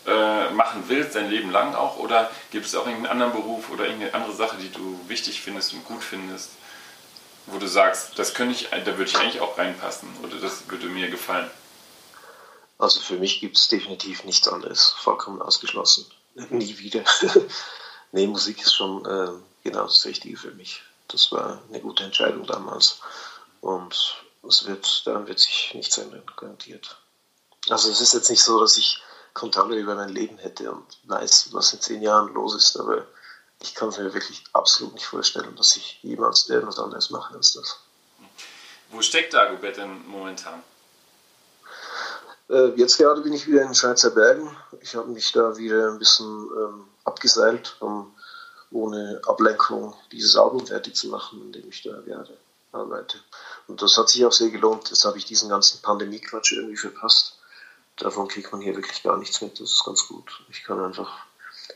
äh, 0.08 0.50
machen 0.52 0.86
willst, 0.88 1.16
dein 1.16 1.30
Leben 1.30 1.52
lang 1.52 1.76
auch? 1.76 1.98
Oder 1.98 2.32
gibt 2.52 2.66
es 2.66 2.76
auch 2.76 2.86
irgendeinen 2.88 3.12
anderen 3.12 3.34
Beruf 3.34 3.70
oder 3.70 3.86
irgendeine 3.86 4.14
andere 4.14 4.34
Sache, 4.34 4.56
die 4.58 4.72
du 4.72 5.00
wichtig 5.08 5.42
findest 5.42 5.74
und 5.74 5.84
gut 5.86 6.04
findest, 6.04 6.52
wo 7.46 7.60
du 7.60 7.68
sagst, 7.68 8.18
das 8.18 8.34
könnte 8.34 8.56
ich, 8.56 8.70
da 8.70 8.86
würde 8.98 9.04
ich 9.04 9.18
eigentlich 9.18 9.42
auch 9.42 9.58
reinpassen 9.58 10.10
oder 10.24 10.38
das 10.38 10.70
würde 10.70 10.88
mir 10.88 11.10
gefallen? 11.10 11.50
Also 12.80 13.02
für 13.02 13.16
mich 13.16 13.42
gibt 13.42 13.58
es 13.58 13.68
definitiv 13.68 14.24
nichts 14.24 14.48
anderes, 14.48 14.96
vollkommen 14.98 15.42
ausgeschlossen. 15.42 16.06
Nie 16.50 16.78
wieder. 16.78 17.04
nee, 18.12 18.28
Musik 18.28 18.62
ist 18.62 18.76
schon 18.76 19.04
äh, 19.06 19.30
genau 19.64 19.84
das 19.84 20.06
Richtige 20.06 20.38
für 20.38 20.52
mich. 20.52 20.84
Das 21.08 21.32
war 21.32 21.62
eine 21.70 21.82
gute 21.82 22.04
Entscheidung 22.04 22.46
damals. 22.46 23.00
Und 23.62 24.24
es 24.48 24.66
wird, 24.66 25.06
daran 25.06 25.28
wird 25.28 25.40
sich 25.40 25.72
nichts 25.74 25.98
ändern, 25.98 26.24
garantiert. 26.36 26.98
Also 27.70 27.90
es 27.90 28.02
ist 28.02 28.14
jetzt 28.14 28.30
nicht 28.30 28.44
so, 28.44 28.60
dass 28.60 28.78
ich 28.78 29.02
Kontrolle 29.34 29.78
über 29.78 29.96
mein 29.96 30.10
Leben 30.10 30.38
hätte 30.38 30.72
und 30.72 30.86
weiß, 31.04 31.50
was 31.54 31.74
in 31.74 31.82
zehn 31.82 32.02
Jahren 32.02 32.34
los 32.34 32.56
ist. 32.56 32.78
Aber 32.78 33.08
ich 33.62 33.74
kann 33.74 33.90
es 33.90 33.98
mir 33.98 34.14
wirklich 34.14 34.44
absolut 34.54 34.94
nicht 34.94 35.06
vorstellen, 35.06 35.56
dass 35.56 35.76
ich 35.76 36.00
jemals 36.04 36.50
irgendwas 36.50 36.80
anderes 36.80 37.10
mache 37.10 37.34
als 37.34 37.54
das. 37.54 37.80
Wo 38.90 39.02
steckt 39.02 39.34
Dagobert 39.34 39.78
denn 39.78 40.08
momentan? 40.08 40.64
Äh, 42.50 42.70
jetzt 42.76 42.98
gerade 42.98 43.22
bin 43.22 43.34
ich 43.34 43.48
wieder 43.48 43.64
in 43.64 43.76
Schweizer 43.76 44.12
Bergen. 44.12 44.56
Ich 44.82 44.96
habe 44.96 45.10
mich 45.10 45.32
da 45.32 45.58
wieder 45.58 45.92
ein 45.92 46.00
bisschen 46.00 46.26
ähm, 46.28 46.86
abgeseilt, 47.04 47.76
um 47.80 48.14
ohne 48.72 49.22
Ablenkung 49.26 49.94
dieses 50.12 50.36
Album 50.36 50.66
fertig 50.66 50.96
zu 50.96 51.08
machen, 51.08 51.42
in 51.42 51.52
dem 51.52 51.70
ich 51.70 51.84
da 51.84 52.00
gerade 52.02 52.38
arbeite. 52.72 53.18
Und 53.68 53.82
das 53.82 53.98
hat 53.98 54.10
sich 54.10 54.26
auch 54.26 54.32
sehr 54.32 54.50
gelohnt. 54.50 54.90
Jetzt 54.90 55.06
habe 55.06 55.18
ich 55.18 55.26
diesen 55.26 55.50
ganzen 55.50 55.82
Pandemie-Quatsch 55.82 56.54
irgendwie 56.54 56.78
verpasst 56.78 57.38
davon 57.98 58.28
kriegt 58.28 58.52
man 58.52 58.62
hier 58.62 58.76
wirklich 58.76 59.04
gar 59.04 59.18
nichts 59.18 59.42
mit. 59.42 59.60
Das 59.60 59.72
ist 59.72 59.84
ganz 59.84 60.08
gut. 60.08 60.44
Ich 60.50 60.64
kann 60.64 60.84
einfach 60.84 61.26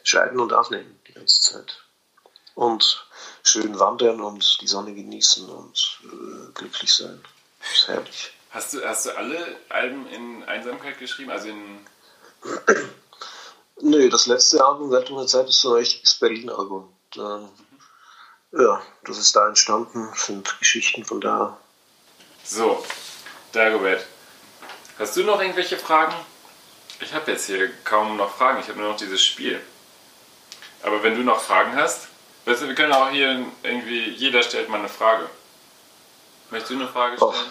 schreiben 0.03 0.39
und 0.39 0.53
aufnehmen 0.53 0.99
die 1.07 1.13
ganze 1.13 1.41
Zeit. 1.41 1.83
Und 2.55 3.07
schön 3.43 3.79
wandern 3.79 4.21
und 4.21 4.61
die 4.61 4.67
Sonne 4.67 4.93
genießen 4.93 5.49
und 5.49 5.99
äh, 6.03 6.51
glücklich 6.53 6.93
sein. 6.93 7.21
Das 7.59 7.71
ist 7.71 7.87
herrlich. 7.87 8.33
Hast 8.51 8.73
du, 8.73 8.85
hast 8.85 9.05
du 9.05 9.17
alle 9.17 9.37
Alben 9.69 10.07
in 10.07 10.43
Einsamkeit 10.43 10.99
geschrieben? 10.99 11.31
Also 11.31 11.49
in. 11.49 11.85
Nö, 13.81 14.09
das 14.09 14.27
letzte 14.27 14.63
Album, 14.63 14.91
Welt 14.91 15.09
ohne 15.09 15.25
Zeit, 15.25 15.47
ist 15.47 15.61
so 15.61 15.69
ein 15.69 15.77
richtiges 15.77 16.15
Berlin-Album. 16.15 16.93
Mhm. 17.15 17.49
Ja, 18.51 18.81
das 19.05 19.17
ist 19.17 19.35
da 19.35 19.47
entstanden, 19.47 20.09
sind 20.15 20.59
Geschichten 20.59 21.05
von 21.05 21.21
da. 21.21 21.57
So, 22.43 22.83
Dagobert, 23.53 24.05
Hast 24.99 25.17
du 25.17 25.23
noch 25.23 25.41
irgendwelche 25.41 25.77
Fragen? 25.77 26.13
Ich 26.99 27.13
habe 27.13 27.31
jetzt 27.31 27.47
hier 27.47 27.71
kaum 27.83 28.17
noch 28.17 28.35
Fragen, 28.35 28.59
ich 28.59 28.67
habe 28.67 28.79
nur 28.79 28.89
noch 28.89 28.97
dieses 28.97 29.23
Spiel. 29.23 29.59
Aber 30.83 31.01
wenn 31.01 31.15
du 31.15 31.23
noch 31.23 31.41
Fragen 31.41 31.75
hast, 31.75 32.07
weißt 32.45 32.61
du, 32.61 32.67
wir 32.67 32.75
können 32.75 32.93
auch 32.93 33.09
hier 33.09 33.43
irgendwie, 33.63 34.09
jeder 34.11 34.43
stellt 34.43 34.69
mal 34.69 34.77
eine 34.77 34.89
Frage. 34.89 35.27
Möchtest 36.51 36.71
du 36.71 36.75
eine 36.75 36.87
Frage 36.87 37.17
stellen? 37.17 37.31
Och, 37.31 37.45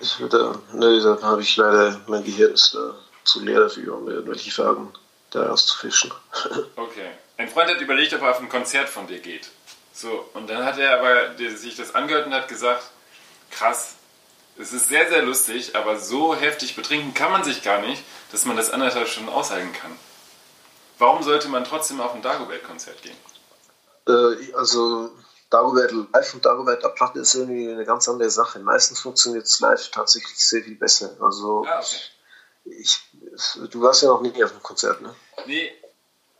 ich 0.00 0.20
würde, 0.20 0.58
ne, 0.72 1.00
da 1.00 1.20
habe 1.22 1.42
ich 1.42 1.56
leider, 1.56 2.00
mein 2.06 2.24
Gehirn 2.24 2.52
ist 2.52 2.74
da 2.74 2.94
zu 3.24 3.40
leer 3.40 3.60
dafür, 3.60 3.96
um 3.96 4.08
irgendwelche 4.08 4.50
Fragen 4.50 4.92
da 5.30 5.50
auszufischen. 5.50 6.12
okay. 6.76 7.10
Ein 7.36 7.48
Freund 7.48 7.70
hat 7.70 7.80
überlegt, 7.80 8.12
ob 8.14 8.22
er 8.22 8.30
auf 8.30 8.40
ein 8.40 8.48
Konzert 8.48 8.88
von 8.88 9.06
dir 9.06 9.18
geht. 9.18 9.48
So, 9.92 10.28
und 10.34 10.48
dann 10.48 10.64
hat 10.64 10.78
er 10.78 10.98
aber 10.98 11.36
sich 11.36 11.76
das 11.76 11.94
angehört 11.94 12.26
und 12.26 12.34
hat 12.34 12.48
gesagt, 12.48 12.84
krass, 13.50 13.94
es 14.58 14.72
ist 14.72 14.88
sehr, 14.88 15.08
sehr 15.08 15.22
lustig, 15.22 15.76
aber 15.76 15.98
so 15.98 16.34
heftig 16.34 16.76
betrinken 16.76 17.14
kann 17.14 17.32
man 17.32 17.44
sich 17.44 17.62
gar 17.62 17.80
nicht, 17.80 18.02
dass 18.30 18.44
man 18.44 18.56
das 18.56 18.70
anderthalb 18.70 19.08
Stunden 19.08 19.30
aushalten 19.30 19.72
kann. 19.72 19.92
Warum 20.98 21.22
sollte 21.22 21.48
man 21.48 21.64
trotzdem 21.64 22.00
auf 22.00 22.14
ein 22.14 22.22
Dagobert-Konzert 22.22 23.02
gehen? 23.02 23.16
Äh, 24.06 24.54
also 24.54 25.10
Dagobert 25.52 25.92
live 25.92 26.34
und 26.34 26.44
Dagobert 26.44 26.84
ab 26.84 26.94
Platte 26.94 27.20
ist 27.20 27.34
irgendwie 27.34 27.70
eine 27.70 27.84
ganz 27.84 28.08
andere 28.08 28.30
Sache. 28.30 28.58
Meistens 28.60 29.00
funktioniert 29.00 29.46
es 29.46 29.60
live 29.60 29.90
tatsächlich 29.90 30.38
sehr 30.38 30.62
viel 30.62 30.76
besser. 30.76 31.10
Also 31.20 31.64
ah, 31.66 31.80
okay. 31.80 32.80
ich, 32.80 32.98
du 33.70 33.82
warst 33.82 34.02
ja 34.02 34.08
noch 34.08 34.22
nie 34.22 34.42
auf 34.42 34.50
einem 34.50 34.62
Konzert, 34.62 35.00
ne? 35.02 35.14
Nee. 35.46 35.72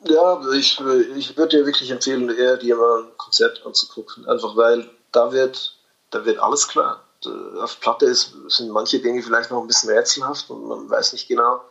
Ja, 0.05 0.41
ich, 0.53 0.81
ich 1.15 1.37
würde 1.37 1.59
dir 1.59 1.67
wirklich 1.67 1.91
empfehlen, 1.91 2.29
eher 2.31 2.57
dir 2.57 2.77
mal 2.77 3.05
ein 3.05 3.17
Konzert 3.19 3.65
anzugucken. 3.65 4.27
Einfach 4.27 4.57
weil 4.57 4.91
da 5.13 5.31
wird, 5.31 5.79
da 6.11 6.25
wird 6.25 6.41
alles 6.41 6.67
klar 6.67 7.05
auf 7.27 7.81
Platte 7.81 8.07
ist, 8.07 8.35
sind 8.49 8.71
manche 8.71 9.01
Dinge 9.01 9.23
vielleicht 9.23 9.51
noch 9.51 9.61
ein 9.61 9.67
bisschen 9.67 9.91
rätselhaft 9.91 10.51
und 10.51 10.67
man 10.67 10.91
weiß 10.91 11.13
nicht 11.13 11.29
genau, 11.29 11.63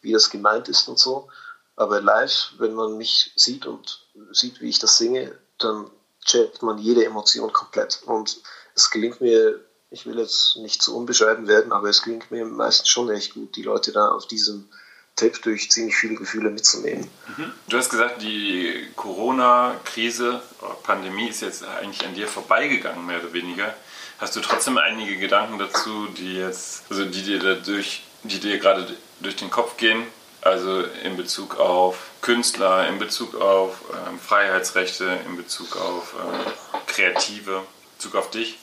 wie 0.00 0.12
das 0.12 0.30
gemeint 0.30 0.68
ist 0.68 0.88
und 0.88 0.98
so. 0.98 1.28
Aber 1.76 2.00
live, 2.00 2.52
wenn 2.58 2.74
man 2.74 2.96
mich 2.96 3.32
sieht 3.36 3.66
und 3.66 4.06
sieht, 4.32 4.60
wie 4.60 4.68
ich 4.68 4.78
das 4.78 4.98
singe, 4.98 5.38
dann 5.58 5.90
checkt 6.24 6.62
man 6.62 6.78
jede 6.78 7.04
Emotion 7.04 7.52
komplett. 7.52 8.02
Und 8.06 8.38
es 8.74 8.90
gelingt 8.90 9.20
mir, 9.20 9.60
ich 9.90 10.06
will 10.06 10.18
jetzt 10.18 10.56
nicht 10.56 10.82
zu 10.82 10.96
unbescheiden 10.96 11.48
werden, 11.48 11.72
aber 11.72 11.88
es 11.88 12.02
gelingt 12.02 12.30
mir 12.30 12.44
meistens 12.44 12.88
schon 12.88 13.10
echt 13.10 13.34
gut, 13.34 13.56
die 13.56 13.62
Leute 13.62 13.92
da 13.92 14.08
auf 14.08 14.26
diesem 14.26 14.68
Tape 15.16 15.38
durch 15.42 15.70
ziemlich 15.70 15.96
viele 15.96 16.14
Gefühle 16.14 16.50
mitzunehmen. 16.50 17.08
Mhm. 17.36 17.52
Du 17.68 17.76
hast 17.76 17.90
gesagt, 17.90 18.22
die 18.22 18.88
Corona-Krise, 18.94 20.40
Pandemie 20.84 21.28
ist 21.28 21.42
jetzt 21.42 21.64
eigentlich 21.64 22.06
an 22.06 22.14
dir 22.14 22.28
vorbeigegangen, 22.28 23.04
mehr 23.04 23.20
oder 23.20 23.32
weniger. 23.32 23.74
Hast 24.18 24.36
du 24.36 24.40
trotzdem 24.40 24.78
einige 24.78 25.16
Gedanken 25.16 25.58
dazu, 25.58 26.06
die 26.16 26.36
jetzt, 26.36 26.84
also 26.90 27.04
die 27.04 27.22
dir 27.22 27.38
dadurch, 27.40 28.04
die 28.22 28.38
dir 28.38 28.58
gerade 28.58 28.96
durch 29.20 29.36
den 29.36 29.50
Kopf 29.50 29.76
gehen? 29.76 30.04
Also 30.40 30.82
in 31.02 31.16
Bezug 31.16 31.58
auf 31.58 32.10
Künstler, 32.20 32.88
in 32.88 32.98
Bezug 32.98 33.34
auf 33.34 33.80
ähm, 34.06 34.18
Freiheitsrechte, 34.18 35.04
in 35.26 35.36
Bezug 35.36 35.76
auf 35.76 36.14
äh, 36.14 36.80
Kreative, 36.86 37.56
in 37.56 37.96
Bezug 37.96 38.14
auf 38.14 38.30
dich? 38.30 38.58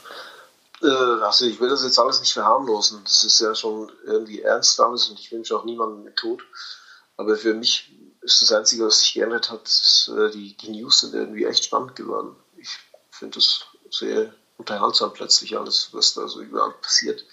Äh, 0.81 0.87
also 0.87 1.45
ich 1.45 1.59
will 1.59 1.69
das 1.69 1.83
jetzt 1.83 1.99
alles 1.99 2.19
nicht 2.21 2.33
verharmlosen. 2.33 3.03
Das 3.03 3.23
ist 3.23 3.39
ja 3.41 3.53
schon 3.55 3.91
irgendwie 4.05 4.41
ernst 4.41 4.79
alles 4.79 5.09
und 5.09 5.19
ich 5.19 5.31
wünsche 5.31 5.55
auch 5.55 5.65
niemandem 5.65 6.15
Tod. 6.15 6.43
Aber 7.17 7.35
für 7.35 7.53
mich 7.53 7.91
ist 8.21 8.41
das 8.41 8.51
Einzige, 8.51 8.85
was 8.85 9.01
sich 9.01 9.13
geändert 9.13 9.51
hat, 9.51 9.65
ist, 9.65 10.11
äh, 10.15 10.31
die, 10.31 10.55
die 10.57 10.69
News 10.69 11.01
sind 11.01 11.13
irgendwie 11.13 11.45
echt 11.45 11.65
spannend 11.65 11.95
geworden. 11.95 12.35
Ich 12.57 12.69
finde 13.11 13.35
das 13.35 13.65
sehr 13.91 14.33
unterhaltsam 14.57 15.13
plötzlich 15.13 15.57
alles, 15.57 15.89
was 15.91 16.13
da 16.13 16.27
so 16.27 16.41
überall 16.41 16.71
passiert. 16.81 17.25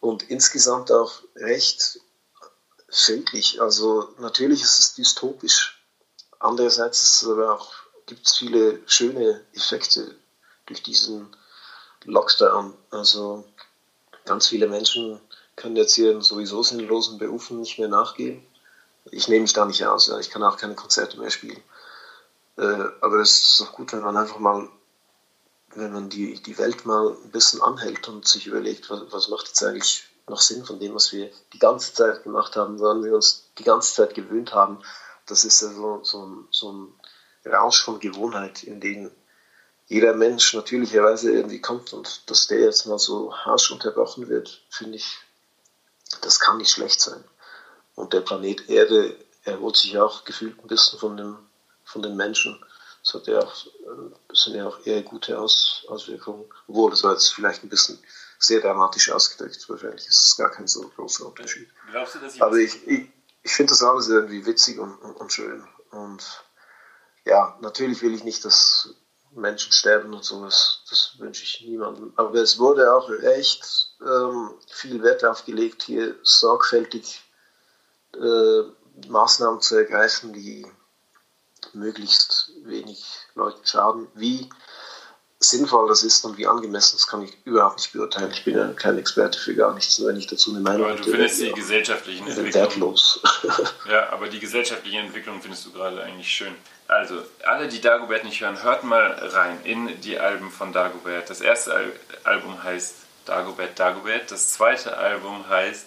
Und 0.00 0.22
insgesamt 0.30 0.90
auch 0.90 1.12
recht 1.36 2.00
schädlich. 2.92 3.60
Also 3.60 4.14
natürlich 4.18 4.62
ist 4.62 4.78
es 4.78 4.94
dystopisch. 4.94 5.82
Andererseits 6.38 7.02
ist 7.02 7.22
es 7.22 7.28
aber 7.28 7.54
auch, 7.54 7.72
gibt 8.06 8.26
es 8.26 8.36
viele 8.36 8.80
schöne 8.86 9.40
Effekte 9.54 10.14
durch 10.66 10.82
diesen 10.82 11.34
Lockdown. 12.04 12.74
Also 12.90 13.44
ganz 14.24 14.46
viele 14.48 14.68
Menschen 14.68 15.20
können 15.56 15.76
jetzt 15.76 15.96
ihren 15.98 16.22
sowieso 16.22 16.62
sinnlosen 16.62 17.18
Berufen 17.18 17.60
nicht 17.60 17.78
mehr 17.78 17.88
nachgehen. 17.88 18.44
Ich 19.10 19.26
nehme 19.28 19.42
mich 19.42 19.52
da 19.52 19.64
nicht 19.64 19.84
aus, 19.84 20.08
ich 20.20 20.30
kann 20.30 20.44
auch 20.44 20.56
keine 20.56 20.74
Konzerte 20.74 21.18
mehr 21.18 21.30
spielen. 21.30 21.60
Äh, 22.56 22.84
aber 23.00 23.16
es 23.16 23.42
ist 23.42 23.60
doch 23.60 23.72
gut, 23.72 23.92
wenn 23.92 24.02
man 24.02 24.16
einfach 24.16 24.38
mal, 24.38 24.68
wenn 25.74 25.92
man 25.92 26.08
die, 26.08 26.40
die 26.40 26.58
Welt 26.58 26.86
mal 26.86 27.16
ein 27.24 27.30
bisschen 27.30 27.62
anhält 27.62 28.06
und 28.08 28.28
sich 28.28 28.46
überlegt, 28.46 28.90
was, 28.90 29.00
was 29.10 29.28
macht 29.28 29.48
jetzt 29.48 29.62
eigentlich 29.64 30.04
noch 30.32 30.40
Sinn 30.40 30.64
von 30.64 30.80
dem, 30.80 30.94
was 30.94 31.12
wir 31.12 31.30
die 31.52 31.58
ganze 31.58 31.92
Zeit 31.92 32.24
gemacht 32.24 32.56
haben, 32.56 32.80
woran 32.80 33.04
wir 33.04 33.14
uns 33.14 33.50
die 33.58 33.64
ganze 33.64 33.94
Zeit 33.94 34.14
gewöhnt 34.14 34.52
haben. 34.52 34.82
Das 35.26 35.44
ist 35.44 35.62
ja 35.62 35.68
so, 35.68 36.00
so, 36.02 36.44
so 36.50 36.72
ein 36.72 36.94
Rausch 37.46 37.84
von 37.84 38.00
Gewohnheit, 38.00 38.64
in 38.64 38.80
den 38.80 39.10
jeder 39.86 40.14
Mensch 40.14 40.54
natürlicherweise 40.54 41.30
irgendwie 41.30 41.60
kommt 41.60 41.92
und 41.92 42.30
dass 42.30 42.46
der 42.46 42.60
jetzt 42.60 42.86
mal 42.86 42.98
so 42.98 43.34
harsch 43.34 43.70
unterbrochen 43.70 44.28
wird, 44.28 44.62
finde 44.70 44.96
ich, 44.96 45.18
das 46.22 46.40
kann 46.40 46.56
nicht 46.56 46.70
schlecht 46.70 47.00
sein. 47.00 47.22
Und 47.94 48.14
der 48.14 48.22
Planet 48.22 48.70
Erde 48.70 49.14
erholt 49.44 49.76
sich 49.76 49.98
auch 49.98 50.24
gefühlt 50.24 50.58
ein 50.58 50.66
bisschen 50.66 50.98
von, 50.98 51.16
dem, 51.16 51.36
von 51.84 52.00
den 52.00 52.16
Menschen. 52.16 52.58
Das 53.02 53.26
ja 53.26 53.40
auch, 53.40 53.52
das 54.28 54.44
sind 54.44 54.54
ja 54.54 54.66
auch 54.66 54.78
eher 54.86 55.02
gute 55.02 55.38
Aus, 55.38 55.84
Auswirkungen. 55.88 56.44
Obwohl, 56.68 56.90
das 56.90 57.02
war 57.02 57.12
jetzt 57.12 57.34
vielleicht 57.34 57.62
ein 57.62 57.68
bisschen 57.68 57.98
sehr 58.42 58.60
dramatisch 58.60 59.10
ausgedrückt. 59.10 59.68
Wahrscheinlich 59.68 60.06
ist 60.06 60.26
es 60.26 60.36
gar 60.36 60.50
kein 60.50 60.66
so 60.66 60.88
großer 60.88 61.26
Unterschied. 61.26 61.68
Glaubst 61.90 62.14
du, 62.14 62.18
dass 62.18 62.34
ich 62.34 62.42
Aber 62.42 62.56
ich, 62.56 62.86
ich, 62.86 63.08
ich 63.42 63.54
finde 63.54 63.70
das 63.70 63.82
alles 63.82 64.08
irgendwie 64.08 64.44
witzig 64.44 64.78
und, 64.78 64.94
und, 64.96 65.14
und 65.14 65.32
schön. 65.32 65.66
Und 65.90 66.44
ja, 67.24 67.56
natürlich 67.60 68.02
will 68.02 68.14
ich 68.14 68.24
nicht, 68.24 68.44
dass 68.44 68.94
Menschen 69.30 69.72
sterben 69.72 70.12
und 70.12 70.24
sowas. 70.24 70.84
Das 70.90 71.14
wünsche 71.18 71.44
ich 71.44 71.62
niemandem. 71.62 72.12
Aber 72.16 72.34
es 72.34 72.58
wurde 72.58 72.92
auch 72.92 73.10
echt 73.10 73.96
ähm, 74.00 74.50
viel 74.68 75.02
Wert 75.02 75.24
aufgelegt, 75.24 75.82
hier 75.84 76.16
sorgfältig 76.22 77.22
äh, 78.14 78.62
Maßnahmen 79.08 79.60
zu 79.60 79.76
ergreifen, 79.76 80.32
die 80.32 80.66
möglichst 81.72 82.50
wenig 82.64 83.04
Leuten 83.34 83.64
schaden. 83.64 84.08
Wie 84.14 84.50
sinnvoll 85.50 85.88
das 85.88 86.02
ist 86.02 86.24
und 86.24 86.38
wie 86.38 86.46
angemessen, 86.46 86.96
das 86.96 87.06
kann 87.06 87.22
ich 87.22 87.36
überhaupt 87.44 87.78
nicht 87.78 87.92
beurteilen. 87.92 88.30
Ich 88.32 88.44
bin 88.44 88.56
ja 88.56 88.68
kein 88.72 88.98
Experte 88.98 89.38
für 89.38 89.54
gar 89.54 89.74
nichts, 89.74 90.04
wenn 90.04 90.16
ich 90.16 90.26
dazu 90.26 90.50
eine 90.50 90.60
Meinung 90.60 90.86
habe. 90.86 90.94
Aber 90.94 91.02
du 91.02 91.10
findest 91.10 91.40
die 91.40 91.52
gesellschaftlichen 91.52 92.26
Entwicklungen... 92.26 92.54
Wertlos. 92.54 93.22
ja, 93.90 94.10
aber 94.10 94.28
die 94.28 94.40
gesellschaftlichen 94.40 95.06
Entwicklungen 95.06 95.40
findest 95.40 95.66
du 95.66 95.72
gerade 95.72 96.02
eigentlich 96.02 96.28
schön. 96.28 96.54
Also, 96.88 97.22
alle, 97.44 97.68
die 97.68 97.80
Dagobert 97.80 98.24
nicht 98.24 98.40
hören, 98.40 98.62
hört 98.62 98.84
mal 98.84 99.12
rein 99.12 99.58
in 99.64 100.00
die 100.00 100.18
Alben 100.18 100.50
von 100.50 100.72
Dagobert. 100.72 101.30
Das 101.30 101.40
erste 101.40 101.74
Al 101.74 101.92
Album 102.24 102.62
heißt 102.62 102.94
Dagobert 103.24 103.78
Dagobert, 103.78 104.30
das 104.30 104.48
zweite 104.48 104.96
Album 104.96 105.48
heißt 105.48 105.86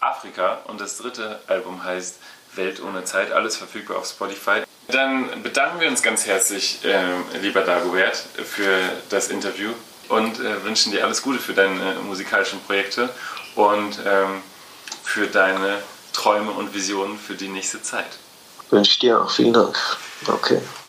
Afrika 0.00 0.60
und 0.66 0.80
das 0.80 0.98
dritte 0.98 1.40
Album 1.46 1.84
heißt 1.84 2.16
Welt 2.54 2.82
ohne 2.82 3.04
Zeit, 3.04 3.32
alles 3.32 3.56
verfügbar 3.56 3.98
auf 3.98 4.06
Spotify. 4.06 4.62
Dann 4.88 5.42
bedanken 5.42 5.80
wir 5.80 5.88
uns 5.88 6.02
ganz 6.02 6.26
herzlich, 6.26 6.78
äh, 6.84 7.38
lieber 7.40 7.60
Dagobert, 7.60 8.16
für 8.44 8.78
das 9.10 9.28
Interview 9.28 9.70
und 10.08 10.40
äh, 10.40 10.64
wünschen 10.64 10.92
dir 10.92 11.04
alles 11.04 11.22
Gute 11.22 11.38
für 11.38 11.52
deine 11.52 11.96
musikalischen 12.06 12.60
Projekte 12.60 13.10
und 13.54 13.98
ähm, 14.06 14.42
für 15.02 15.26
deine 15.26 15.82
Träume 16.14 16.52
und 16.52 16.74
Visionen 16.74 17.18
für 17.18 17.34
die 17.34 17.48
nächste 17.48 17.82
Zeit. 17.82 18.06
Wünsche 18.70 18.98
dir 18.98 19.20
auch. 19.20 19.30
Vielen 19.30 19.52
Dank. 19.52 19.78
Okay. 20.26 20.60